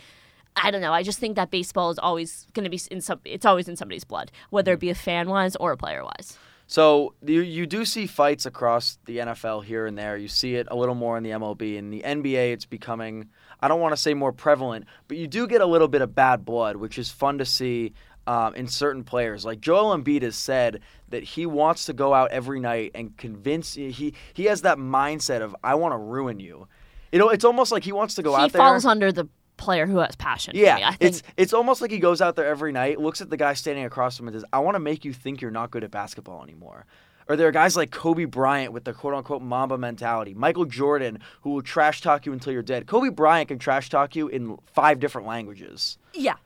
I 0.55 0.71
don't 0.71 0.81
know. 0.81 0.93
I 0.93 1.03
just 1.03 1.19
think 1.19 1.35
that 1.35 1.51
baseball 1.51 1.89
is 1.89 1.99
always 1.99 2.47
going 2.53 2.63
to 2.65 2.69
be 2.69 2.79
in 2.91 3.01
some. 3.01 3.19
It's 3.25 3.45
always 3.45 3.67
in 3.67 3.75
somebody's 3.75 4.03
blood, 4.03 4.31
whether 4.49 4.73
it 4.73 4.79
be 4.79 4.89
a 4.89 4.95
fan 4.95 5.29
wise 5.29 5.55
or 5.55 5.71
a 5.71 5.77
player 5.77 6.03
wise. 6.03 6.37
So 6.67 7.15
you 7.25 7.41
you 7.41 7.65
do 7.65 7.83
see 7.83 8.05
fights 8.05 8.45
across 8.45 8.99
the 9.05 9.17
NFL 9.17 9.63
here 9.63 9.87
and 9.87 9.97
there. 9.97 10.17
You 10.17 10.27
see 10.27 10.55
it 10.55 10.67
a 10.69 10.75
little 10.75 10.93
more 10.93 11.17
in 11.17 11.23
the 11.23 11.31
MLB. 11.31 11.77
In 11.77 11.89
the 11.89 12.01
NBA, 12.01 12.53
it's 12.53 12.65
becoming 12.65 13.29
I 13.59 13.67
don't 13.67 13.79
want 13.79 13.93
to 13.93 13.97
say 14.01 14.13
more 14.13 14.31
prevalent, 14.31 14.85
but 15.07 15.17
you 15.17 15.27
do 15.27 15.47
get 15.47 15.61
a 15.61 15.65
little 15.65 15.87
bit 15.87 16.01
of 16.01 16.13
bad 16.13 16.45
blood, 16.45 16.75
which 16.75 16.99
is 16.99 17.09
fun 17.09 17.39
to 17.39 17.45
see 17.45 17.93
um, 18.27 18.53
in 18.53 18.67
certain 18.67 19.03
players. 19.03 19.43
Like 19.43 19.59
Joel 19.59 19.97
Embiid 19.97 20.21
has 20.21 20.35
said 20.35 20.81
that 21.09 21.23
he 21.23 21.47
wants 21.47 21.85
to 21.85 21.93
go 21.93 22.13
out 22.13 22.29
every 22.29 22.59
night 22.59 22.91
and 22.93 23.17
convince 23.17 23.73
he 23.73 24.13
he 24.33 24.45
has 24.45 24.61
that 24.61 24.77
mindset 24.77 25.41
of 25.41 25.55
I 25.63 25.73
want 25.73 25.93
to 25.93 25.97
ruin 25.97 26.39
you. 26.39 26.67
You 27.11 27.17
know, 27.17 27.29
it's 27.29 27.43
almost 27.43 27.71
like 27.71 27.83
he 27.83 27.91
wants 27.91 28.13
to 28.15 28.21
go 28.21 28.35
he 28.35 28.43
out 28.43 28.51
there. 28.51 28.61
falls 28.61 28.85
under 28.85 29.11
the 29.11 29.27
player 29.59 29.85
who 29.85 29.97
has 29.99 30.15
passion. 30.15 30.53
Yeah, 30.55 30.95
it's 30.99 31.21
it's 31.37 31.53
almost 31.53 31.81
like 31.81 31.91
he 31.91 31.99
goes 31.99 32.21
out 32.21 32.35
there 32.35 32.47
every 32.47 32.71
night, 32.71 32.99
looks 32.99 33.21
at 33.21 33.29
the 33.29 33.37
guy 33.37 33.53
standing 33.53 33.85
across 33.85 34.17
from 34.17 34.23
him, 34.27 34.33
and 34.33 34.41
says, 34.41 34.49
"I 34.51 34.59
want 34.59 34.75
to 34.75 34.79
make 34.79 35.05
you 35.05 35.13
think 35.13 35.41
you're 35.41 35.51
not 35.51 35.69
good 35.69 35.83
at 35.83 35.91
basketball 35.91 36.43
anymore." 36.43 36.85
Or 37.27 37.35
there 37.35 37.47
are 37.47 37.51
guys 37.51 37.77
like 37.77 37.91
Kobe 37.91 38.25
Bryant 38.25 38.73
with 38.73 38.85
the 38.85 38.93
quote 38.93 39.13
unquote 39.13 39.43
Mamba 39.43 39.77
mentality, 39.77 40.33
Michael 40.33 40.65
Jordan 40.65 41.19
who 41.41 41.51
will 41.51 41.61
trash 41.61 42.01
talk 42.01 42.25
you 42.25 42.33
until 42.33 42.51
you're 42.53 42.63
dead. 42.63 42.87
Kobe 42.87 43.09
Bryant 43.09 43.49
can 43.49 43.59
trash 43.59 43.89
talk 43.89 44.15
you 44.15 44.27
in 44.29 44.57
five 44.73 44.99
different 44.99 45.27
languages. 45.27 45.99
Yeah, 46.15 46.37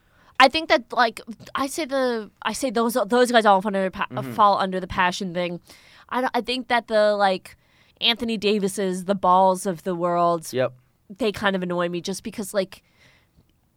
I 0.41 0.49
think 0.49 0.67
that 0.67 0.91
like 0.91 1.21
I 1.55 1.67
say 1.67 1.85
the 1.85 2.29
I 2.41 2.51
say 2.51 2.69
those 2.69 2.97
those 3.07 3.31
guys 3.31 3.45
all 3.45 3.61
fall 3.61 3.69
under 3.73 3.89
pa- 3.91 4.07
Mm-hmm. 4.11 4.33
fall 4.33 4.57
under 4.57 4.81
the 4.81 4.87
passion 4.87 5.33
thing. 5.33 5.61
I 6.09 6.27
I 6.33 6.41
think 6.41 6.67
that 6.67 6.87
the 6.87 7.15
like 7.15 7.55
Anthony 8.01 8.35
Davis's 8.37 9.05
the 9.05 9.15
balls 9.15 9.65
of 9.65 9.83
the 9.83 9.95
world 9.95 10.51
Yep. 10.51 10.73
they 11.17 11.31
kind 11.31 11.55
of 11.55 11.63
annoy 11.63 11.87
me 11.87 12.01
just 12.01 12.23
because 12.23 12.53
like 12.53 12.83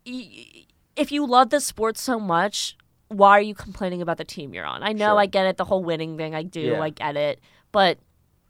if 0.06 1.10
you 1.12 1.26
love 1.26 1.50
the 1.50 1.60
sport 1.60 1.98
so 1.98 2.18
much 2.18 2.76
why 3.08 3.30
are 3.38 3.40
you 3.42 3.54
complaining 3.54 4.00
about 4.02 4.16
the 4.18 4.24
team 4.24 4.54
you're 4.54 4.64
on 4.66 4.82
i 4.82 4.92
know 4.92 5.10
Sure. 5.10 5.18
i 5.18 5.26
get 5.26 5.46
it 5.46 5.56
the 5.56 5.64
whole 5.64 5.82
winning 5.84 6.16
thing 6.16 6.34
i 6.34 6.42
do 6.42 6.60
Yeah. 6.60 6.80
i 6.80 6.90
get 6.90 7.16
it 7.16 7.40
but 7.72 7.98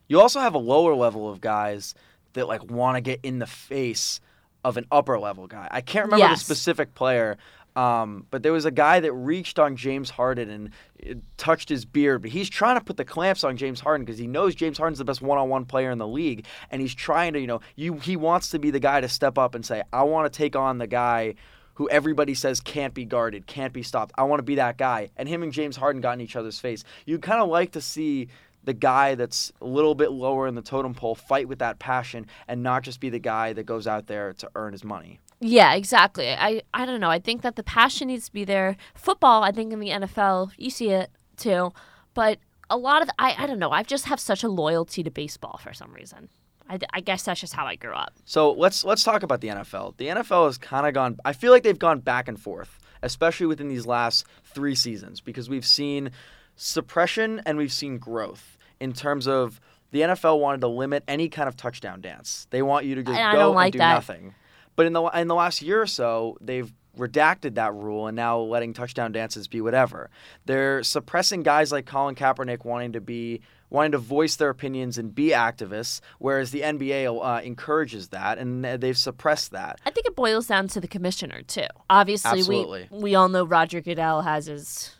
You 0.09 0.21
also 0.21 0.38
have 0.40 0.55
a 0.55 0.59
lower 0.59 0.95
level 0.95 1.29
of 1.29 1.40
guys 1.40 1.95
that 2.35 2.47
like 2.47 2.62
want 2.71 2.97
to 2.97 3.01
get 3.01 3.21
in 3.23 3.38
the 3.38 3.47
face 3.47 4.21
of 4.64 4.77
an 4.77 4.85
upper 4.92 5.19
level 5.19 5.47
guy. 5.47 5.66
I 5.71 5.81
can't 5.81 6.05
remember 6.07 6.27
Yes. 6.27 6.38
the 6.40 6.45
specific 6.45 6.95
player, 6.95 7.37
um, 7.76 8.26
but 8.30 8.42
there 8.42 8.52
was 8.52 8.64
a 8.64 8.70
guy 8.70 9.00
that 9.00 9.12
reached 9.12 9.58
on 9.58 9.76
James 9.76 10.10
Harden 10.10 10.50
and 10.50 10.70
uh, 11.08 11.14
touched 11.36 11.68
his 11.68 11.84
beard. 11.84 12.22
But 12.22 12.30
he's 12.30 12.48
trying 12.48 12.78
to 12.78 12.84
put 12.84 12.96
the 12.96 13.04
clamps 13.04 13.44
on 13.44 13.56
James 13.56 13.80
Harden 13.80 14.04
because 14.04 14.18
he 14.18 14.26
knows 14.26 14.54
James 14.54 14.78
Harden's 14.78 14.98
the 14.98 15.04
best 15.04 15.22
one-on-one 15.22 15.66
player 15.66 15.90
in 15.90 15.98
the 15.98 16.08
league, 16.08 16.46
and 16.70 16.80
he's 16.82 16.94
trying 16.94 17.34
to, 17.34 17.40
you 17.40 17.46
know, 17.46 17.60
you 17.76 17.94
he 17.94 18.16
wants 18.16 18.50
to 18.50 18.58
be 18.58 18.70
the 18.70 18.80
guy 18.80 19.00
to 19.00 19.08
step 19.08 19.38
up 19.38 19.54
and 19.54 19.64
say, 19.64 19.82
I 19.92 20.02
want 20.02 20.32
to 20.32 20.36
take 20.36 20.56
on 20.56 20.78
the 20.78 20.86
guy. 20.86 21.34
Who 21.74 21.90
everybody 21.90 22.32
says 22.32 22.58
can't 22.58 22.94
be 22.94 23.04
guarded, 23.04 23.46
can't 23.46 23.74
be 23.74 23.82
stopped. 23.82 24.14
I 24.16 24.22
want 24.22 24.38
to 24.38 24.44
be 24.44 24.54
that 24.54 24.78
guy. 24.78 25.10
And 25.14 25.28
him 25.28 25.42
and 25.42 25.52
James 25.52 25.76
Harden 25.76 26.00
got 26.00 26.14
in 26.14 26.22
each 26.22 26.34
other's 26.34 26.58
face. 26.58 26.84
You 27.04 27.18
kind 27.18 27.42
of 27.42 27.50
like 27.50 27.72
to 27.72 27.82
see 27.82 28.28
the 28.64 28.72
guy 28.72 29.14
that's 29.14 29.52
a 29.60 29.66
little 29.66 29.94
bit 29.94 30.10
lower 30.10 30.46
in 30.46 30.54
the 30.54 30.62
totem 30.62 30.94
pole 30.94 31.14
fight 31.14 31.48
with 31.48 31.58
that 31.58 31.78
passion 31.78 32.28
and 32.48 32.62
not 32.62 32.82
just 32.82 32.98
be 32.98 33.10
the 33.10 33.18
guy 33.18 33.52
that 33.52 33.64
goes 33.64 33.86
out 33.86 34.06
there 34.06 34.32
to 34.32 34.50
earn 34.54 34.72
his 34.72 34.84
money. 34.84 35.20
Yeah 35.40 35.75
exactly 35.75 36.31
i 36.31 36.62
i 36.72 36.87
don't 36.87 37.01
know 37.01 37.11
i 37.11 37.18
think 37.18 37.42
that 37.42 37.57
the 37.57 37.62
passion 37.62 38.09
needs 38.09 38.27
to 38.27 38.33
be 38.33 38.44
there 38.44 38.77
football 38.94 39.42
i 39.42 39.51
think 39.53 39.72
in 39.72 39.81
the 39.81 39.90
nfl 39.90 40.51
you 40.57 40.70
see 40.70 40.90
it 40.90 41.11
too 41.37 41.72
but 42.14 42.38
a 42.70 42.77
lot 42.77 43.03
of 43.03 43.09
I, 43.18 43.35
I 43.38 43.46
don't 43.46 43.59
know 43.59 43.70
i 43.70 43.83
just 43.83 44.07
have 44.07 44.18
such 44.18 44.42
a 44.42 44.49
loyalty 44.49 45.03
to 45.03 45.11
baseball 45.11 45.59
for 45.62 45.72
some 45.75 45.92
reason 45.92 46.29
I, 46.68 46.79
I 46.92 47.01
guess 47.01 47.22
that's 47.22 47.40
just 47.40 47.53
how 47.53 47.66
i 47.66 47.77
grew 47.77 47.92
up 47.94 48.12
So 48.25 48.51
let's 48.53 48.83
let's 48.85 49.05
talk 49.05 49.22
about 49.22 49.40
the 49.40 49.49
NFL. 49.49 49.96
The 49.99 50.09
NFL 50.09 50.46
has 50.46 50.59
kind 50.59 50.85
of 50.87 50.94
gone. 50.94 51.16
I 51.25 51.33
feel 51.33 51.53
like 51.53 51.62
they've 51.62 51.79
gone 51.79 52.01
back 52.01 52.27
and 52.27 52.40
forth, 52.40 52.81
especially 53.05 53.46
within 53.46 53.68
these 53.68 53.87
last 53.87 54.27
three 54.42 54.75
seasons, 54.75 55.20
because 55.20 55.49
we've 55.49 55.64
seen 55.64 56.11
suppression 56.57 57.40
and 57.46 57.57
we've 57.59 57.72
seen 57.72 57.99
growth 57.99 58.57
in 58.81 58.92
terms 58.92 59.29
of 59.29 59.61
the 59.92 60.01
NFL 60.01 60.40
wanted 60.40 60.61
to 60.62 60.68
limit 60.68 61.05
any 61.07 61.29
kind 61.29 61.49
of 61.49 61.57
touchdown 61.57 62.01
dance. 62.01 62.49
They 62.51 62.62
want 62.62 62.85
you 62.85 62.96
to 62.96 63.03
just 63.05 63.16
And 63.16 63.33
go 63.37 63.53
don't 63.53 63.62
and 63.62 63.72
do 63.72 63.79
that. 63.79 63.94
nothing. 63.94 64.35
But 64.76 64.86
in 64.86 64.92
the 64.92 65.04
in 65.06 65.28
the 65.28 65.34
last 65.34 65.62
year 65.62 65.82
or 65.82 65.86
so, 65.86 66.36
they've 66.40 66.72
redacted 66.96 67.54
that 67.54 67.74
rule 67.74 68.06
and 68.06 68.16
now 68.16 68.38
letting 68.38 68.72
touchdown 68.72 69.12
dances 69.12 69.48
be 69.48 69.60
whatever. 69.60 70.10
They're 70.46 70.82
suppressing 70.82 71.42
guys 71.42 71.70
like 71.72 71.86
Colin 71.86 72.14
Kaepernick 72.14 72.64
wanting 72.64 72.92
to 72.92 73.00
be 73.00 73.40
wanting 73.68 73.92
to 73.92 73.98
voice 73.98 74.36
their 74.36 74.48
opinions 74.48 74.96
and 74.96 75.14
be 75.14 75.30
activists, 75.30 76.00
whereas 76.18 76.52
the 76.52 76.60
NBA 76.60 77.20
uh, 77.22 77.42
encourages 77.42 78.08
that 78.08 78.38
and 78.38 78.64
they've 78.64 78.96
suppressed 78.96 79.50
that. 79.50 79.80
I 79.84 79.90
think 79.90 80.06
it 80.06 80.14
boils 80.16 80.46
down 80.46 80.68
to 80.68 80.80
the 80.80 80.88
commissioner 80.88 81.42
too. 81.42 81.66
Obviously, 81.90 82.38
Absolutely. 82.38 82.88
we 82.90 83.02
we 83.02 83.14
all 83.14 83.28
know 83.28 83.44
Roger 83.44 83.80
Goodell 83.80 84.22
has 84.22 84.46
his 84.46 84.94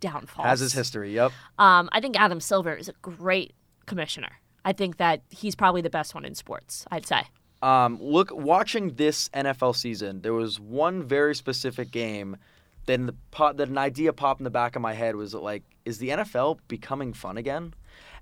downfall. 0.00 0.44
Has 0.44 0.60
his 0.60 0.72
history, 0.72 1.14
yep. 1.14 1.32
Um, 1.58 1.88
I 1.92 2.00
think 2.00 2.20
Adam 2.20 2.40
Silver 2.40 2.74
is 2.74 2.88
a 2.88 2.94
great 3.02 3.54
commissioner. 3.86 4.40
I 4.64 4.72
think 4.72 4.98
that 4.98 5.22
he's 5.30 5.54
probably 5.54 5.80
the 5.80 5.90
best 5.90 6.14
one 6.14 6.24
in 6.24 6.34
sports. 6.34 6.86
I'd 6.90 7.06
say. 7.06 7.24
Um, 7.62 7.98
look, 8.00 8.30
watching 8.32 8.94
this 8.94 9.28
NFL 9.30 9.76
season, 9.76 10.22
there 10.22 10.32
was 10.32 10.58
one 10.58 11.02
very 11.02 11.34
specific 11.34 11.90
game. 11.90 12.36
Then 12.86 13.06
the 13.06 13.14
that 13.52 13.68
an 13.68 13.78
idea 13.78 14.12
popped 14.12 14.40
in 14.40 14.44
the 14.44 14.50
back 14.50 14.74
of 14.74 14.82
my 14.82 14.94
head 14.94 15.14
was 15.16 15.34
like, 15.34 15.62
is 15.84 15.98
the 15.98 16.08
NFL 16.08 16.58
becoming 16.68 17.12
fun 17.12 17.36
again? 17.36 17.74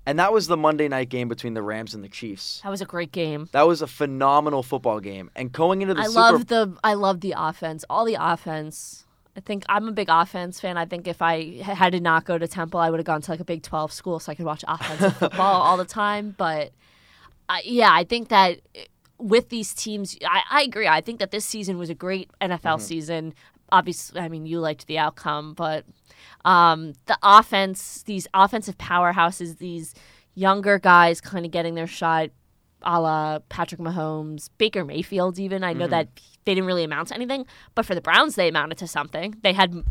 And 0.05 0.19
that 0.19 0.33
was 0.33 0.47
the 0.47 0.57
Monday 0.57 0.87
night 0.87 1.09
game 1.09 1.27
between 1.27 1.53
the 1.53 1.61
Rams 1.61 1.93
and 1.93 2.03
the 2.03 2.09
Chiefs. 2.09 2.61
That 2.63 2.69
was 2.69 2.81
a 2.81 2.85
great 2.85 3.11
game. 3.11 3.49
That 3.51 3.67
was 3.67 3.81
a 3.81 3.87
phenomenal 3.87 4.63
football 4.63 4.99
game. 4.99 5.29
And 5.35 5.51
going 5.51 5.81
into 5.81 5.93
the 5.93 6.01
I 6.01 6.05
Super 6.05 6.19
love 6.19 6.47
the 6.47 6.77
I 6.83 6.93
love 6.93 7.21
the 7.21 7.35
offense. 7.37 7.85
All 7.89 8.05
the 8.05 8.17
offense. 8.19 9.05
I 9.37 9.41
think 9.41 9.63
I'm 9.69 9.87
a 9.87 9.91
big 9.91 10.09
offense 10.09 10.59
fan. 10.59 10.77
I 10.77 10.85
think 10.85 11.07
if 11.07 11.21
I 11.21 11.61
had 11.61 11.91
to 11.93 11.99
not 11.99 12.25
go 12.25 12.37
to 12.37 12.47
Temple, 12.47 12.79
I 12.79 12.89
would 12.89 12.99
have 12.99 13.05
gone 13.05 13.21
to 13.21 13.31
like 13.31 13.39
a 13.39 13.45
Big 13.45 13.61
12 13.63 13.91
school 13.93 14.19
so 14.19 14.31
I 14.31 14.35
could 14.35 14.45
watch 14.45 14.65
offensive 14.67 15.15
football 15.19 15.61
all 15.61 15.77
the 15.77 15.85
time. 15.85 16.35
But 16.37 16.71
I 17.47 17.61
yeah, 17.63 17.91
I 17.91 18.03
think 18.03 18.29
that 18.29 18.59
with 19.19 19.49
these 19.49 19.73
teams, 19.73 20.17
I, 20.25 20.41
I 20.49 20.61
agree. 20.63 20.87
I 20.87 21.01
think 21.01 21.19
that 21.19 21.31
this 21.31 21.45
season 21.45 21.77
was 21.77 21.89
a 21.89 21.95
great 21.95 22.31
NFL 22.41 22.81
season. 22.81 23.33
Obviously, 23.71 24.19
I 24.19 24.29
mean, 24.29 24.45
you 24.45 24.59
liked 24.59 24.87
the 24.87 24.97
outcome, 24.97 25.53
but 25.53 25.85
um, 26.45 26.93
the 27.05 27.17
offense, 27.21 28.03
these 28.03 28.27
offensive 28.33 28.77
powerhouses, 28.77 29.59
these 29.59 29.93
younger 30.33 30.79
guys 30.79 31.21
kind 31.21 31.45
of 31.45 31.51
getting 31.51 31.75
their 31.75 31.87
shot, 31.87 32.29
a 32.81 32.99
la 32.99 33.39
Patrick 33.49 33.81
Mahomes, 33.81 34.49
Baker 34.57 34.85
Mayfield, 34.85 35.37
even. 35.37 35.63
I 35.63 35.73
know 35.73 35.87
that 35.87 36.07
they 36.45 36.55
didn't 36.55 36.65
really 36.65 36.85
amount 36.85 37.09
to 37.09 37.15
anything, 37.15 37.45
but 37.75 37.85
for 37.85 37.93
the 37.93 38.01
Browns, 38.01 38.35
they 38.35 38.47
amounted 38.47 38.77
to 38.79 38.87
something. 38.87 39.35
They 39.43 39.53
had 39.53 39.83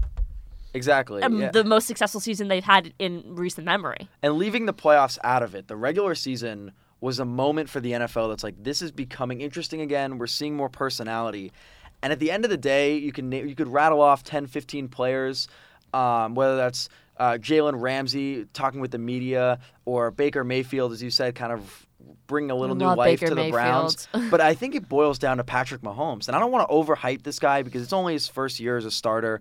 exactly 0.75 1.23
um, 1.23 1.41
yeah. 1.41 1.51
the 1.51 1.65
most 1.65 1.87
successful 1.87 2.21
season 2.21 2.49
they've 2.49 2.65
had 2.65 2.95
in 2.99 3.23
recent 3.27 3.67
memory. 3.67 4.09
and 4.23 4.35
leaving 4.35 4.67
the 4.67 4.75
playoffs 4.75 5.19
out 5.23 5.43
of 5.43 5.55
it, 5.55 5.69
the 5.69 5.77
regular 5.77 6.15
season 6.15 6.73
was 7.01 7.19
a 7.19 7.25
moment 7.25 7.69
for 7.69 7.81
the 7.81 7.93
NFL 7.93 8.31
that's 8.31 8.43
like 8.43 8.63
this 8.63 8.83
is 8.83 8.91
becoming 8.91 9.41
interesting 9.41 9.81
again. 9.81 10.19
We're 10.19 10.27
seeing 10.27 10.57
more 10.57 10.69
personality. 10.69 11.53
And 12.03 12.13
at 12.13 12.19
the 12.19 12.31
end 12.31 12.45
of 12.45 12.51
the 12.51 12.57
day, 12.57 12.97
you 12.97 13.13
can 13.13 13.31
you 13.33 13.55
could 13.55 13.69
rattle 13.69 14.01
off 14.01 14.23
10, 14.23 14.47
15 14.47 14.89
players, 14.89 15.49
um, 15.93 16.35
whether 16.35 16.57
that's 16.57 16.89
uh, 17.17 17.33
Jalen 17.33 17.81
Ramsey 17.81 18.47
talking 18.53 18.81
with 18.81 18.91
the 18.91 18.99
media 18.99 19.59
or 19.85 20.11
Baker 20.11 20.45
Mayfield, 20.45 20.93
as 20.93 21.03
you 21.03 21.11
said, 21.11 21.35
kind 21.35 21.53
of 21.53 21.87
bring 22.27 22.51
a 22.51 22.55
little 22.55 22.77
new 22.77 22.87
life 22.87 23.21
Baker 23.21 23.35
to 23.35 23.35
the 23.35 23.51
Browns. 23.51 24.09
But 24.31 24.41
I 24.41 24.55
think 24.55 24.75
it 24.75 24.89
boils 24.89 25.19
down 25.19 25.39
to 25.39 25.45
Patrick 25.45 25.81
Mahomes. 25.83 26.29
And 26.29 26.37
I 26.37 26.41
don't 26.41 26.53
want 26.53 26.69
to 26.69 26.75
overhype 26.75 27.23
this 27.23 27.39
guy 27.39 27.63
because 27.63 27.83
it's 27.83 27.93
only 27.93 28.13
his 28.13 28.29
first 28.29 28.61
year 28.61 28.77
as 28.77 28.85
a 28.85 28.91
starter. 28.91 29.41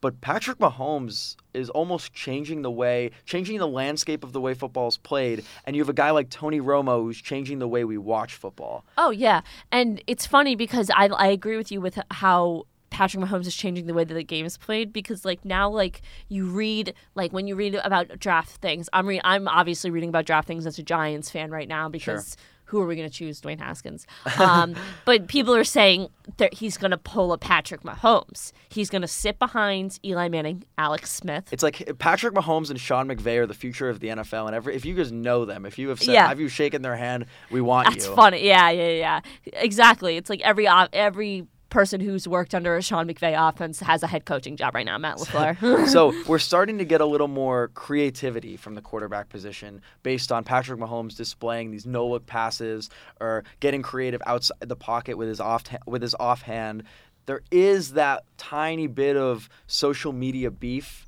But 0.00 0.20
Patrick 0.20 0.58
Mahomes 0.58 1.36
is 1.54 1.70
almost 1.70 2.14
changing 2.14 2.62
the 2.62 2.70
way, 2.70 3.10
changing 3.24 3.58
the 3.58 3.66
landscape 3.66 4.22
of 4.22 4.32
the 4.32 4.40
way 4.40 4.54
football 4.54 4.88
is 4.88 4.96
played. 4.96 5.44
And 5.64 5.74
you 5.74 5.82
have 5.82 5.88
a 5.88 5.94
guy 5.94 6.10
like 6.10 6.30
Tony 6.30 6.60
Romo 6.60 7.02
who's 7.02 7.20
changing 7.20 7.58
the 7.58 7.68
way 7.68 7.84
we 7.84 7.98
watch 7.98 8.34
football. 8.34 8.84
Oh 8.96 9.10
yeah, 9.10 9.40
and 9.72 10.02
it's 10.06 10.26
funny 10.26 10.54
because 10.54 10.90
I 10.90 11.06
I 11.06 11.28
agree 11.28 11.56
with 11.56 11.72
you 11.72 11.80
with 11.80 11.98
how 12.10 12.66
Patrick 12.90 13.24
Mahomes 13.24 13.46
is 13.46 13.54
changing 13.54 13.86
the 13.86 13.94
way 13.94 14.04
that 14.04 14.14
the 14.14 14.24
game 14.24 14.46
is 14.46 14.56
played 14.56 14.92
because 14.92 15.24
like 15.24 15.44
now 15.44 15.68
like 15.68 16.00
you 16.28 16.46
read 16.46 16.94
like 17.14 17.32
when 17.32 17.46
you 17.46 17.54
read 17.54 17.74
about 17.76 18.18
draft 18.18 18.50
things 18.60 18.88
I'm 18.92 19.06
re- 19.06 19.20
I'm 19.24 19.46
obviously 19.46 19.90
reading 19.90 20.08
about 20.08 20.24
draft 20.24 20.48
things 20.48 20.66
as 20.66 20.78
a 20.78 20.82
Giants 20.82 21.30
fan 21.30 21.50
right 21.50 21.68
now 21.68 21.88
because 21.88 22.36
who 22.68 22.80
are 22.80 22.86
we 22.86 22.96
going 22.96 23.08
to 23.08 23.14
choose 23.14 23.40
Dwayne 23.40 23.58
Haskins 23.58 24.06
um, 24.38 24.74
but 25.04 25.26
people 25.28 25.54
are 25.54 25.64
saying 25.64 26.08
that 26.38 26.54
he's 26.54 26.76
going 26.76 26.90
to 26.92 26.98
pull 26.98 27.32
a 27.32 27.38
Patrick 27.38 27.82
Mahomes 27.82 28.52
he's 28.68 28.88
going 28.90 29.02
to 29.02 29.08
sit 29.08 29.38
behind 29.38 29.98
Eli 30.04 30.28
Manning 30.28 30.64
Alex 30.78 31.10
Smith 31.10 31.48
It's 31.52 31.62
like 31.62 31.98
Patrick 31.98 32.34
Mahomes 32.34 32.70
and 32.70 32.80
Sean 32.80 33.08
McVay 33.08 33.38
are 33.38 33.46
the 33.46 33.54
future 33.54 33.88
of 33.88 34.00
the 34.00 34.08
NFL. 34.08 34.46
And 34.46 34.54
every, 34.54 34.74
if 34.74 34.84
you 34.84 34.94
guys 34.94 35.10
know 35.12 35.44
them, 35.44 35.66
if 35.66 35.78
you 35.78 35.88
have 35.88 36.00
said, 36.00 36.14
Yeah. 36.14 36.28
have 36.28 36.40
you 36.40 36.48
shaken 36.48 36.82
their 36.82 36.96
hand, 36.96 37.26
we 37.50 37.60
want 37.60 37.88
you. 37.88 37.94
That's 37.94 38.06
funny. 38.06 38.46
Yeah, 38.46 38.70
yeah, 38.70 38.88
yeah. 38.90 39.20
Exactly. 39.54 40.16
It's 40.16 40.30
like 40.30 40.40
every 40.42 40.66
every 40.66 41.46
person 41.68 42.00
who's 42.00 42.26
worked 42.26 42.54
under 42.54 42.76
a 42.76 42.82
Sean 42.82 43.06
McVay 43.06 43.36
offense 43.36 43.80
has 43.80 44.02
a 44.02 44.06
head 44.06 44.24
coaching 44.24 44.56
job 44.56 44.74
right 44.74 44.86
now, 44.86 44.98
Matt 44.98 45.18
LaFleur. 45.18 45.86
so 45.88 46.12
we're 46.26 46.38
starting 46.38 46.78
to 46.78 46.84
get 46.84 47.00
a 47.00 47.06
little 47.06 47.28
more 47.28 47.68
creativity 47.68 48.56
from 48.56 48.74
the 48.74 48.80
quarterback 48.80 49.28
position 49.28 49.82
based 50.02 50.32
on 50.32 50.44
Patrick 50.44 50.80
Mahomes 50.80 51.16
displaying 51.16 51.70
these 51.70 51.86
no 51.86 52.06
look 52.06 52.26
passes 52.26 52.90
or 53.20 53.44
getting 53.60 53.82
creative 53.82 54.22
outside 54.26 54.56
the 54.60 54.76
pocket 54.76 55.16
with 55.16 55.28
his 55.28 55.40
off 55.40 55.64
with 55.86 56.02
his 56.02 56.14
offhand. 56.18 56.84
There 57.26 57.42
is 57.50 57.92
that 57.92 58.24
tiny 58.38 58.86
bit 58.86 59.16
of 59.16 59.48
social 59.66 60.12
media 60.12 60.50
beef. 60.50 61.06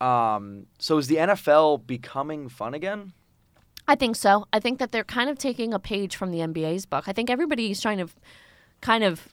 Um, 0.00 0.66
so 0.78 0.98
is 0.98 1.06
the 1.06 1.16
NFL 1.16 1.86
becoming 1.86 2.48
fun 2.48 2.74
again? 2.74 3.12
I 3.86 3.94
think 3.94 4.16
so. 4.16 4.46
I 4.52 4.60
think 4.60 4.78
that 4.78 4.92
they're 4.92 5.04
kind 5.04 5.30
of 5.30 5.38
taking 5.38 5.74
a 5.74 5.78
page 5.78 6.16
from 6.16 6.30
the 6.30 6.38
NBA's 6.38 6.86
book. 6.86 7.04
I 7.06 7.12
think 7.12 7.28
everybody's 7.28 7.80
trying 7.80 7.98
to 7.98 8.08
kind 8.80 9.04
of 9.04 9.28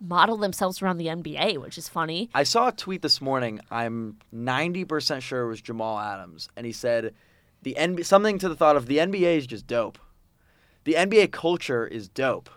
model 0.00 0.36
themselves 0.36 0.82
around 0.82 0.98
the 0.98 1.06
NBA, 1.06 1.58
which 1.58 1.78
is 1.78 1.88
funny. 1.88 2.30
I 2.34 2.42
saw 2.42 2.68
a 2.68 2.72
tweet 2.72 3.02
this 3.02 3.20
morning. 3.20 3.60
I'm 3.70 4.18
90% 4.34 5.22
sure 5.22 5.42
it 5.42 5.48
was 5.48 5.60
Jamal 5.60 5.98
Adams, 5.98 6.48
and 6.56 6.66
he 6.66 6.72
said 6.72 7.14
the 7.62 7.74
NBA, 7.78 8.04
something 8.04 8.38
to 8.38 8.48
the 8.48 8.56
thought 8.56 8.76
of 8.76 8.86
the 8.86 8.98
NBA 8.98 9.38
is 9.38 9.46
just 9.46 9.66
dope. 9.66 9.98
The 10.84 10.94
NBA 10.94 11.32
culture 11.32 11.86
is 11.86 12.08
dope, 12.08 12.48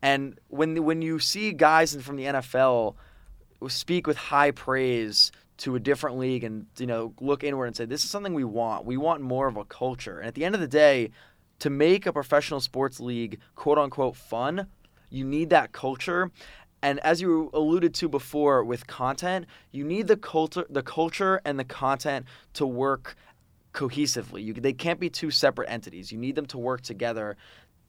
and 0.00 0.38
when 0.48 0.84
when 0.84 1.02
you 1.02 1.18
see 1.18 1.52
guys 1.52 1.96
from 1.96 2.16
the 2.16 2.24
NFL 2.24 2.94
speak 3.68 4.06
with 4.06 4.16
high 4.16 4.50
praise 4.50 5.32
to 5.56 5.76
a 5.76 5.80
different 5.80 6.18
league 6.18 6.44
and 6.44 6.66
you 6.78 6.86
know 6.86 7.14
look 7.20 7.44
inward 7.44 7.66
and 7.66 7.76
say 7.76 7.84
this 7.84 8.04
is 8.04 8.10
something 8.10 8.34
we 8.34 8.44
want. 8.44 8.84
We 8.84 8.96
want 8.96 9.22
more 9.22 9.48
of 9.48 9.56
a 9.56 9.64
culture. 9.64 10.18
And 10.18 10.28
at 10.28 10.34
the 10.34 10.44
end 10.44 10.54
of 10.54 10.60
the 10.60 10.68
day, 10.68 11.10
to 11.60 11.70
make 11.70 12.06
a 12.06 12.12
professional 12.12 12.60
sports 12.60 13.00
league 13.00 13.40
quote 13.54 13.78
unquote 13.78 14.16
fun, 14.16 14.66
you 15.10 15.24
need 15.24 15.50
that 15.50 15.72
culture. 15.72 16.30
And 16.84 17.00
as 17.00 17.22
you 17.22 17.48
alluded 17.54 17.94
to 17.94 18.10
before 18.10 18.62
with 18.62 18.86
content, 18.86 19.46
you 19.72 19.84
need 19.84 20.06
the 20.06 20.18
culture 20.18 20.66
the 20.68 20.82
culture 20.82 21.40
and 21.46 21.58
the 21.58 21.64
content 21.64 22.26
to 22.52 22.66
work 22.66 23.16
cohesively. 23.72 24.44
You, 24.44 24.52
they 24.52 24.74
can't 24.74 25.00
be 25.00 25.08
two 25.08 25.30
separate 25.30 25.70
entities. 25.70 26.12
You 26.12 26.18
need 26.18 26.34
them 26.34 26.44
to 26.46 26.58
work 26.58 26.82
together 26.82 27.38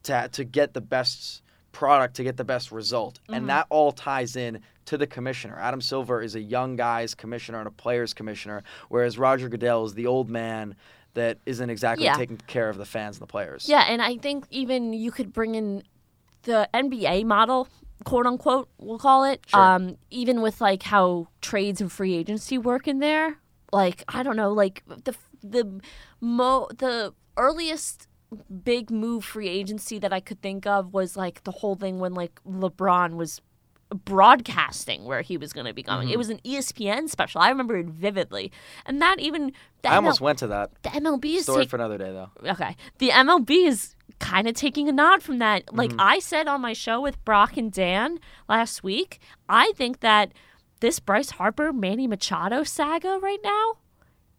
to 0.04 0.30
to 0.32 0.46
get 0.46 0.74
the 0.74 0.80
best 0.80 1.42
product 1.74 2.16
to 2.16 2.24
get 2.24 2.38
the 2.38 2.46
best 2.46 2.72
result. 2.72 3.20
And 3.28 3.36
mm-hmm. 3.36 3.48
that 3.48 3.68
all 3.70 3.92
ties 3.92 4.38
in 4.38 4.62
to 4.86 4.98
the 4.98 5.06
commissioner. 5.06 5.58
Adam 5.60 5.82
Silver 5.82 6.22
is 6.22 6.36
a 6.36 6.42
young 6.42 6.78
guy's 6.78 7.14
commissioner 7.14 7.60
and 7.60 7.68
a 7.68 7.72
player's 7.72 8.14
commissioner, 8.14 8.64
whereas 8.88 9.18
Roger 9.18 9.50
Goodell 9.50 9.84
is 9.84 9.94
the 9.94 10.08
old 10.08 10.30
man 10.30 10.76
that 11.16 11.40
isn't 11.46 11.70
exactly 11.70 12.06
Yeah. 12.06 12.16
taking 12.16 12.38
care 12.38 12.70
of 12.70 12.78
the 12.78 12.86
fans 12.86 13.18
and 13.18 13.24
the 13.24 13.28
players. 13.28 13.68
Yeah, 13.68 13.84
and 13.90 14.02
I 14.02 14.16
think 14.18 14.46
even 14.52 14.94
you 14.94 15.12
could 15.12 15.34
bring 15.34 15.56
in 15.56 15.84
the 16.44 16.70
NBA 16.74 17.26
model, 17.26 17.68
quote 18.06 18.26
unquote, 18.26 18.70
we'll 18.78 18.98
call 19.00 19.26
it. 19.26 19.44
Sure. 19.48 19.60
Um, 19.60 19.98
even 20.10 20.42
with 20.42 20.62
like 20.62 20.84
how 20.84 21.28
trades 21.42 21.82
and 21.82 21.92
free 21.92 22.16
agency 22.16 22.58
work 22.58 22.88
in 22.88 23.00
there. 23.00 23.38
Like 23.74 24.04
I 24.08 24.24
don't 24.24 24.38
know, 24.38 24.54
like 24.54 24.84
the 24.88 25.14
the 25.44 25.82
mo 26.22 26.70
the 26.78 27.14
earliest 27.36 28.08
big 28.64 28.90
move 28.90 29.26
free 29.26 29.50
agency 29.50 30.00
that 30.00 30.14
I 30.14 30.20
could 30.20 30.42
think 30.42 30.66
of 30.66 30.94
was 30.94 31.18
like 31.18 31.44
the 31.44 31.52
whole 31.52 31.76
thing 31.76 32.00
when 32.00 32.14
like 32.14 32.40
LeBron 32.48 33.16
was 33.16 33.42
broadcasting 34.04 35.06
where 35.06 35.22
he 35.22 35.38
was 35.38 35.54
going 35.54 35.66
to 35.68 35.74
be 35.74 35.84
going. 35.84 36.08
Mm-hmm. 36.08 36.14
It 36.14 36.18
was 36.18 36.30
an 36.30 36.40
ESPN 36.40 37.10
special. 37.10 37.42
I 37.42 37.50
remember 37.50 37.78
it 37.78 37.88
vividly. 37.88 38.52
And 38.86 39.02
that 39.02 39.20
even 39.20 39.52
I 39.84 39.96
almost 39.96 40.22
went 40.22 40.40
to 40.40 40.48
that. 40.48 40.72
the 40.84 40.90
MLB 40.90 41.36
is 41.36 41.44
Story 41.44 41.64
take- 41.64 41.70
for 41.70 41.76
another 41.76 41.98
day, 41.98 42.12
though. 42.12 42.32
okay. 42.50 42.76
The 42.98 43.10
MLB 43.10 43.68
is 43.68 43.95
kind 44.20 44.48
of 44.48 44.54
taking 44.56 44.88
a 44.90 44.92
nod 44.92 45.22
from 45.24 45.40
that. 45.40 45.74
Like 45.74 45.92
Mm-hmm. 45.92 46.00
I 46.02 46.20
said 46.20 46.48
on 46.48 46.62
my 46.62 46.74
show 46.74 47.02
with 47.02 47.24
Brock 47.26 47.58
and 47.58 47.72
Dan 47.72 48.20
last 48.50 48.84
week, 48.84 49.20
I 49.50 49.72
think 49.76 50.00
that 50.00 50.32
this 50.80 51.00
Bryce 51.00 51.32
Harper 51.32 51.72
Manny 51.74 52.08
Machado 52.08 52.64
saga 52.64 53.20
right 53.22 53.40
now 53.44 53.78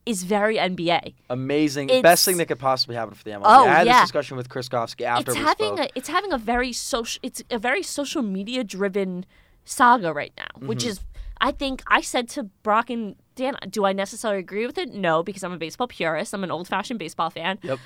is 0.05 0.23
very 0.23 0.57
NBA. 0.57 1.15
Amazing. 1.31 1.89
It's- 1.89 2.03
Best 2.03 2.25
thing 2.25 2.37
that 2.37 2.47
could 2.47 2.59
possibly 2.61 2.95
happen 2.95 3.15
for 3.15 3.25
the 3.25 3.31
MLB. 3.31 3.43
Oh, 3.45 3.67
I 3.67 3.79
had 3.79 3.87
yeah. 3.87 3.95
this 4.01 4.11
discussion 4.11 4.37
with 4.37 4.49
Chris 4.49 4.69
Kofsky 4.69 5.05
after 5.05 5.33
it's 5.33 5.41
having 5.41 5.77
spoke. 5.77 5.91
a 5.91 5.99
it's 5.99 6.09
having 6.09 6.33
a 6.33 6.39
very 6.39 6.73
social 6.73 7.19
it's 7.25 7.43
a 7.51 7.59
very 7.59 7.83
social 7.83 8.23
media 8.23 8.62
driven 8.62 9.27
saga 9.65 10.12
right 10.12 10.33
now, 10.37 10.47
which 10.67 10.81
Mm-hmm. 10.81 10.89
is 10.91 11.01
I 11.40 11.53
think 11.53 11.83
I 11.87 12.01
said 12.01 12.29
to 12.31 12.44
Brock 12.44 12.90
and 12.90 13.16
Dan, 13.35 13.57
do 13.68 13.85
I 13.85 13.92
necessarily 13.92 14.40
agree 14.40 14.66
with 14.66 14.79
it? 14.79 14.94
No, 14.94 15.22
because 15.22 15.44
I'm 15.44 15.53
a 15.53 15.59
baseball 15.59 15.87
purist. 15.87 16.33
I'm 16.33 16.42
an 16.42 16.51
old 16.51 16.68
fashioned 16.68 16.99
baseball 16.99 17.31
fan. 17.31 17.59
Yep. 17.62 17.79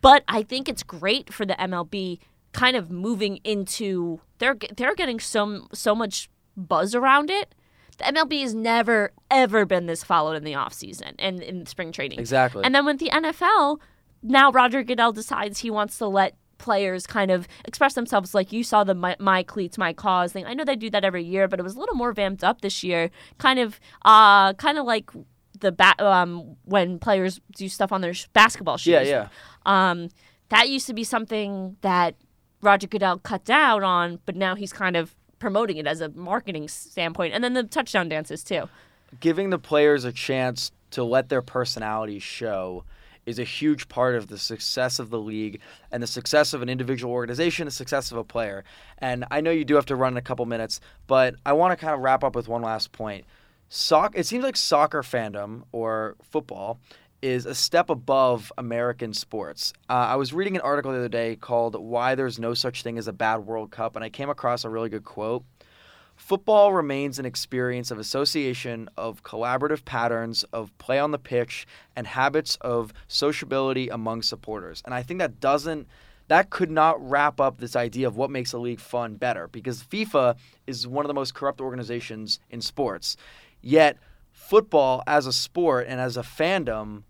But 0.00 0.24
I 0.26 0.42
think 0.42 0.68
it's 0.68 0.82
great 0.82 1.32
for 1.32 1.46
the 1.46 1.54
MLB 1.54 2.18
kind 2.52 2.76
of 2.76 2.90
moving 2.90 3.38
into 3.44 4.20
they're 4.38 4.56
they're 4.76 4.94
getting 4.94 5.20
so 5.20 5.66
so 5.72 5.94
much 5.94 6.28
buzz 6.56 6.94
around 6.94 7.30
it. 7.30 7.54
The 7.98 8.04
MLB 8.04 8.42
has 8.42 8.54
never 8.54 9.12
ever 9.30 9.64
been 9.64 9.86
this 9.86 10.02
followed 10.02 10.36
in 10.36 10.44
the 10.44 10.52
offseason 10.52 11.14
and 11.18 11.40
in 11.40 11.66
spring 11.66 11.92
training. 11.92 12.18
Exactly. 12.18 12.64
And 12.64 12.74
then 12.74 12.84
with 12.84 12.98
the 12.98 13.10
NFL, 13.10 13.78
now 14.22 14.50
Roger 14.50 14.82
Goodell 14.82 15.12
decides 15.12 15.60
he 15.60 15.70
wants 15.70 15.98
to 15.98 16.06
let 16.06 16.36
players 16.58 17.06
kind 17.06 17.30
of 17.30 17.46
express 17.64 17.94
themselves 17.94 18.34
like 18.34 18.52
you 18.52 18.64
saw 18.64 18.84
the 18.84 18.94
my, 18.94 19.16
my, 19.18 19.42
cleats 19.42 19.78
my 19.78 19.92
cause 19.92 20.32
thing. 20.32 20.46
I 20.46 20.54
know 20.54 20.64
they 20.64 20.76
do 20.76 20.90
that 20.90 21.04
every 21.04 21.24
year 21.24 21.48
but 21.48 21.60
it 21.60 21.62
was 21.62 21.76
a 21.76 21.80
little 21.80 21.94
more 21.94 22.12
vamped 22.12 22.42
up 22.42 22.60
this 22.60 22.82
year 22.82 23.10
kind 23.38 23.58
of 23.58 23.80
uh 24.04 24.52
kind 24.54 24.78
of 24.78 24.86
like 24.86 25.10
the 25.60 25.72
bat 25.72 26.00
um 26.00 26.56
when 26.64 26.98
players 26.98 27.40
do 27.56 27.68
stuff 27.68 27.92
on 27.92 28.00
their 28.00 28.14
sh- 28.14 28.26
basketball 28.32 28.76
shoes. 28.76 28.92
Yeah, 28.92 29.02
yeah. 29.02 29.28
um 29.64 30.08
that 30.48 30.68
used 30.68 30.86
to 30.86 30.94
be 30.94 31.04
something 31.04 31.76
that 31.80 32.14
roger 32.62 32.86
goodell 32.86 33.18
cut 33.18 33.44
down 33.44 33.84
on 33.84 34.18
but 34.26 34.36
now 34.36 34.54
he's 34.54 34.72
kind 34.72 34.96
of 34.96 35.14
promoting 35.38 35.76
it 35.76 35.86
as 35.86 36.00
a 36.00 36.08
marketing 36.10 36.68
standpoint 36.68 37.34
and 37.34 37.44
then 37.44 37.54
the 37.54 37.62
touchdown 37.62 38.08
dances 38.08 38.42
too. 38.42 38.68
Giving 39.20 39.50
the 39.50 39.58
players 39.58 40.04
a 40.04 40.12
chance 40.12 40.72
to 40.90 41.04
let 41.04 41.28
their 41.28 41.42
personalities 41.42 42.22
show 42.22 42.84
is 43.26 43.38
a 43.38 43.44
huge 43.44 43.88
part 43.88 44.14
of 44.14 44.28
the 44.28 44.38
success 44.38 44.98
of 44.98 45.10
the 45.10 45.18
league 45.18 45.60
and 45.90 46.02
the 46.02 46.06
success 46.06 46.54
of 46.54 46.62
an 46.62 46.68
individual 46.68 47.12
organization, 47.12 47.66
the 47.66 47.70
success 47.70 48.10
of 48.12 48.16
a 48.16 48.24
player. 48.24 48.64
And 48.98 49.24
I 49.30 49.40
know 49.40 49.50
you 49.50 49.64
do 49.64 49.74
have 49.74 49.86
to 49.86 49.96
run 49.96 50.14
in 50.14 50.16
a 50.16 50.22
couple 50.22 50.46
minutes, 50.46 50.80
but 51.06 51.34
I 51.44 51.52
want 51.52 51.72
to 51.72 51.76
kind 51.76 51.92
of 51.92 52.00
wrap 52.00 52.24
up 52.24 52.34
with 52.36 52.48
one 52.48 52.62
last 52.62 52.92
point. 52.92 53.24
Soc- 53.68 54.16
it 54.16 54.26
seems 54.26 54.44
like 54.44 54.56
soccer 54.56 55.02
fandom 55.02 55.64
or 55.72 56.14
football 56.22 56.78
is 57.20 57.46
a 57.46 57.54
step 57.54 57.90
above 57.90 58.52
American 58.56 59.12
sports. 59.12 59.72
Uh, 59.90 59.94
I 59.94 60.16
was 60.16 60.32
reading 60.32 60.54
an 60.54 60.62
article 60.62 60.92
the 60.92 60.98
other 60.98 61.08
day 61.08 61.34
called 61.34 61.74
Why 61.74 62.14
There's 62.14 62.38
No 62.38 62.54
Such 62.54 62.82
Thing 62.82 62.98
as 62.98 63.08
a 63.08 63.12
Bad 63.12 63.38
World 63.38 63.72
Cup, 63.72 63.96
and 63.96 64.04
I 64.04 64.08
came 64.08 64.30
across 64.30 64.64
a 64.64 64.70
really 64.70 64.88
good 64.88 65.04
quote. 65.04 65.42
Football 66.16 66.72
remains 66.72 67.18
an 67.18 67.26
experience 67.26 67.90
of 67.90 67.98
association 67.98 68.88
of 68.96 69.22
collaborative 69.22 69.84
patterns 69.84 70.44
of 70.52 70.76
play 70.78 70.98
on 70.98 71.10
the 71.10 71.18
pitch 71.18 71.66
and 71.94 72.06
habits 72.06 72.56
of 72.62 72.92
sociability 73.06 73.88
among 73.88 74.22
supporters. 74.22 74.82
And 74.84 74.94
I 74.94 75.02
think 75.02 75.18
that 75.18 75.40
doesn't 75.40 75.86
that 76.28 76.50
could 76.50 76.70
not 76.70 76.96
wrap 77.08 77.40
up 77.40 77.58
this 77.58 77.76
idea 77.76 78.08
of 78.08 78.16
what 78.16 78.30
makes 78.30 78.52
a 78.52 78.58
league 78.58 78.80
fun 78.80 79.14
better 79.14 79.46
because 79.46 79.84
FIFA 79.84 80.36
is 80.66 80.86
one 80.86 81.04
of 81.04 81.08
the 81.08 81.14
most 81.14 81.34
corrupt 81.34 81.60
organizations 81.60 82.40
in 82.50 82.60
sports. 82.60 83.16
Yet 83.60 83.96
football 84.32 85.02
as 85.06 85.26
a 85.26 85.32
sport 85.32 85.86
and 85.88 86.00
as 86.00 86.16
a 86.16 86.22
fandom 86.22 87.02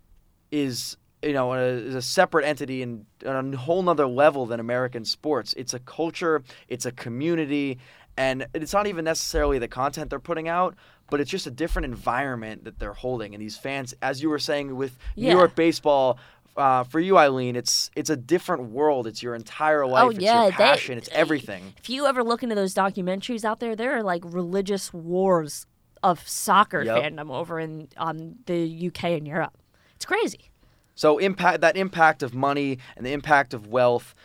is 0.51 0.97
you 1.21 1.33
know 1.33 1.53
is 1.53 1.95
a 1.95 2.01
separate 2.01 2.45
entity 2.45 2.83
and 2.83 3.05
on 3.25 3.53
a 3.53 3.57
whole 3.57 3.81
nother 3.81 4.07
level 4.07 4.45
than 4.45 4.59
American 4.59 5.03
sports. 5.05 5.53
It's 5.57 5.73
a 5.73 5.79
culture, 5.79 6.43
it's 6.67 6.85
a 6.85 6.91
community, 6.91 7.79
and 8.17 8.47
it's 8.53 8.73
not 8.73 8.87
even 8.87 9.05
necessarily 9.05 9.59
the 9.59 9.67
content 9.67 10.09
they're 10.09 10.19
putting 10.19 10.47
out, 10.49 10.75
but 11.09 11.19
it's 11.21 11.29
just 11.31 11.47
a 11.47 11.51
different 11.51 11.85
environment 11.85 12.63
that 12.65 12.79
they're 12.79 12.93
holding. 12.93 13.33
And 13.33 13.41
these 13.41 13.57
fans, 13.57 13.93
as 14.01 14.21
you 14.21 14.29
were 14.29 14.39
saying 14.39 14.75
with 14.75 14.97
Yeah. 15.15 15.33
New 15.33 15.37
York 15.39 15.55
baseball. 15.55 16.17
Uh, 16.55 16.83
for 16.83 16.99
you, 16.99 17.19
Eileen, 17.19 17.55
it's 17.55 17.91
it's 17.95 18.09
a 18.09 18.15
different 18.17 18.71
world. 18.71 19.05
It's 19.05 19.21
your 19.21 19.35
entire 19.35 19.85
life. 19.85 20.03
Oh, 20.05 20.09
it's 20.09 20.19
yeah, 20.19 20.41
your 20.41 20.51
they- 20.51 20.57
passion. 20.57 20.97
it's 20.97 21.07
everything. 21.11 21.75
if 21.77 21.87
you 21.87 22.07
ever 22.07 22.23
look 22.23 22.41
into 22.41 22.55
those 22.55 22.73
documentaries 22.73 23.45
out 23.45 23.59
there, 23.59 23.75
there 23.75 23.95
are 23.95 24.01
like 24.01 24.23
religious 24.25 24.91
wars 24.91 25.67
of 26.01 26.27
soccer 26.27 26.81
Yep. 26.81 27.03
fandom 27.03 27.31
over 27.31 27.59
in 27.59 27.89
um, 27.97 28.37
the 28.47 28.87
UK 28.87 29.03
and 29.17 29.27
Europe. 29.27 29.55
It's 29.95 30.05
crazy. 30.05 30.49
So 30.95 31.19
impact 31.19 31.61
that 31.61 31.77
impact 31.77 32.23
of 32.23 32.33
money 32.33 32.79
and 32.95 33.05
the 33.05 33.11
impact 33.13 33.53
of 33.53 33.67
wealth 33.67 34.15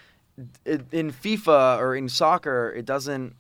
in 0.64 1.12
FIFA 1.12 1.78
or 1.78 1.94
in 1.94 2.09
soccer, 2.09 2.72
it 2.74 2.87
doesn't 2.87 3.35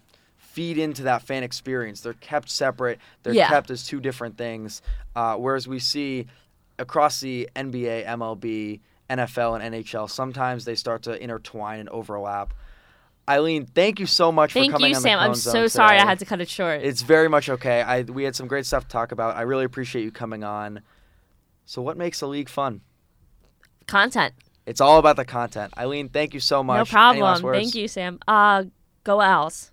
feed 0.52 0.78
into 0.78 1.02
that 1.04 1.22
fan 1.22 1.42
experience. 1.42 2.00
They're 2.00 2.12
kept 2.14 2.50
separate. 2.50 2.98
They're 3.22 3.32
Yeah. 3.32 3.48
kept 3.48 3.70
as 3.70 3.86
two 3.86 4.00
different 4.00 4.36
things. 4.36 4.82
Uh, 5.16 5.36
whereas 5.36 5.66
we 5.66 5.78
see 5.78 6.26
across 6.78 7.20
the 7.20 7.48
NBA, 7.56 8.04
MLB, 8.04 8.80
NFL, 9.08 9.54
and 9.54 9.74
NHL, 9.74 10.08
sometimes 10.08 10.64
they 10.64 10.74
start 10.74 11.02
to 11.02 11.22
intertwine 11.22 11.80
and 11.80 11.88
overlap. 11.88 12.54
Eileen, 13.28 13.66
thank 13.66 14.00
you 14.00 14.06
so 14.06 14.32
much 14.32 14.52
Thank 14.52 14.72
for 14.72 14.78
coming 14.78 14.90
you, 14.90 14.96
on 14.96 15.02
Sam. 15.02 15.18
I'm 15.18 15.34
so 15.34 15.68
sorry 15.68 15.96
I 15.98 16.04
had 16.04 16.18
to 16.18 16.24
cut 16.24 16.40
it 16.40 16.48
short. 16.48 16.82
It's 16.82 17.02
very 17.02 17.28
much 17.28 17.48
okay. 17.48 17.80
I 17.82 18.02
we 18.02 18.24
had 18.24 18.34
some 18.34 18.48
great 18.48 18.66
stuff 18.66 18.84
to 18.84 18.88
talk 18.88 19.12
about. 19.12 19.36
I 19.36 19.42
really 19.42 19.64
appreciate 19.64 20.02
you 20.02 20.10
coming 20.10 20.42
on. 20.42 20.80
So, 21.64 21.80
what 21.80 21.96
makes 21.96 22.20
a 22.20 22.26
league 22.26 22.48
fun? 22.48 22.80
Content. 23.86 24.34
It's 24.66 24.80
all 24.80 24.98
about 24.98 25.16
the 25.16 25.24
content. 25.24 25.72
Eileen, 25.78 26.08
thank 26.08 26.34
you 26.34 26.40
so 26.40 26.62
much. 26.64 26.78
No 26.78 26.84
problem. 26.84 27.52
Thank 27.52 27.74
you, 27.74 27.86
Sam. 27.86 28.18
Uh, 28.26 28.64
go 29.04 29.20
Owls. 29.20 29.70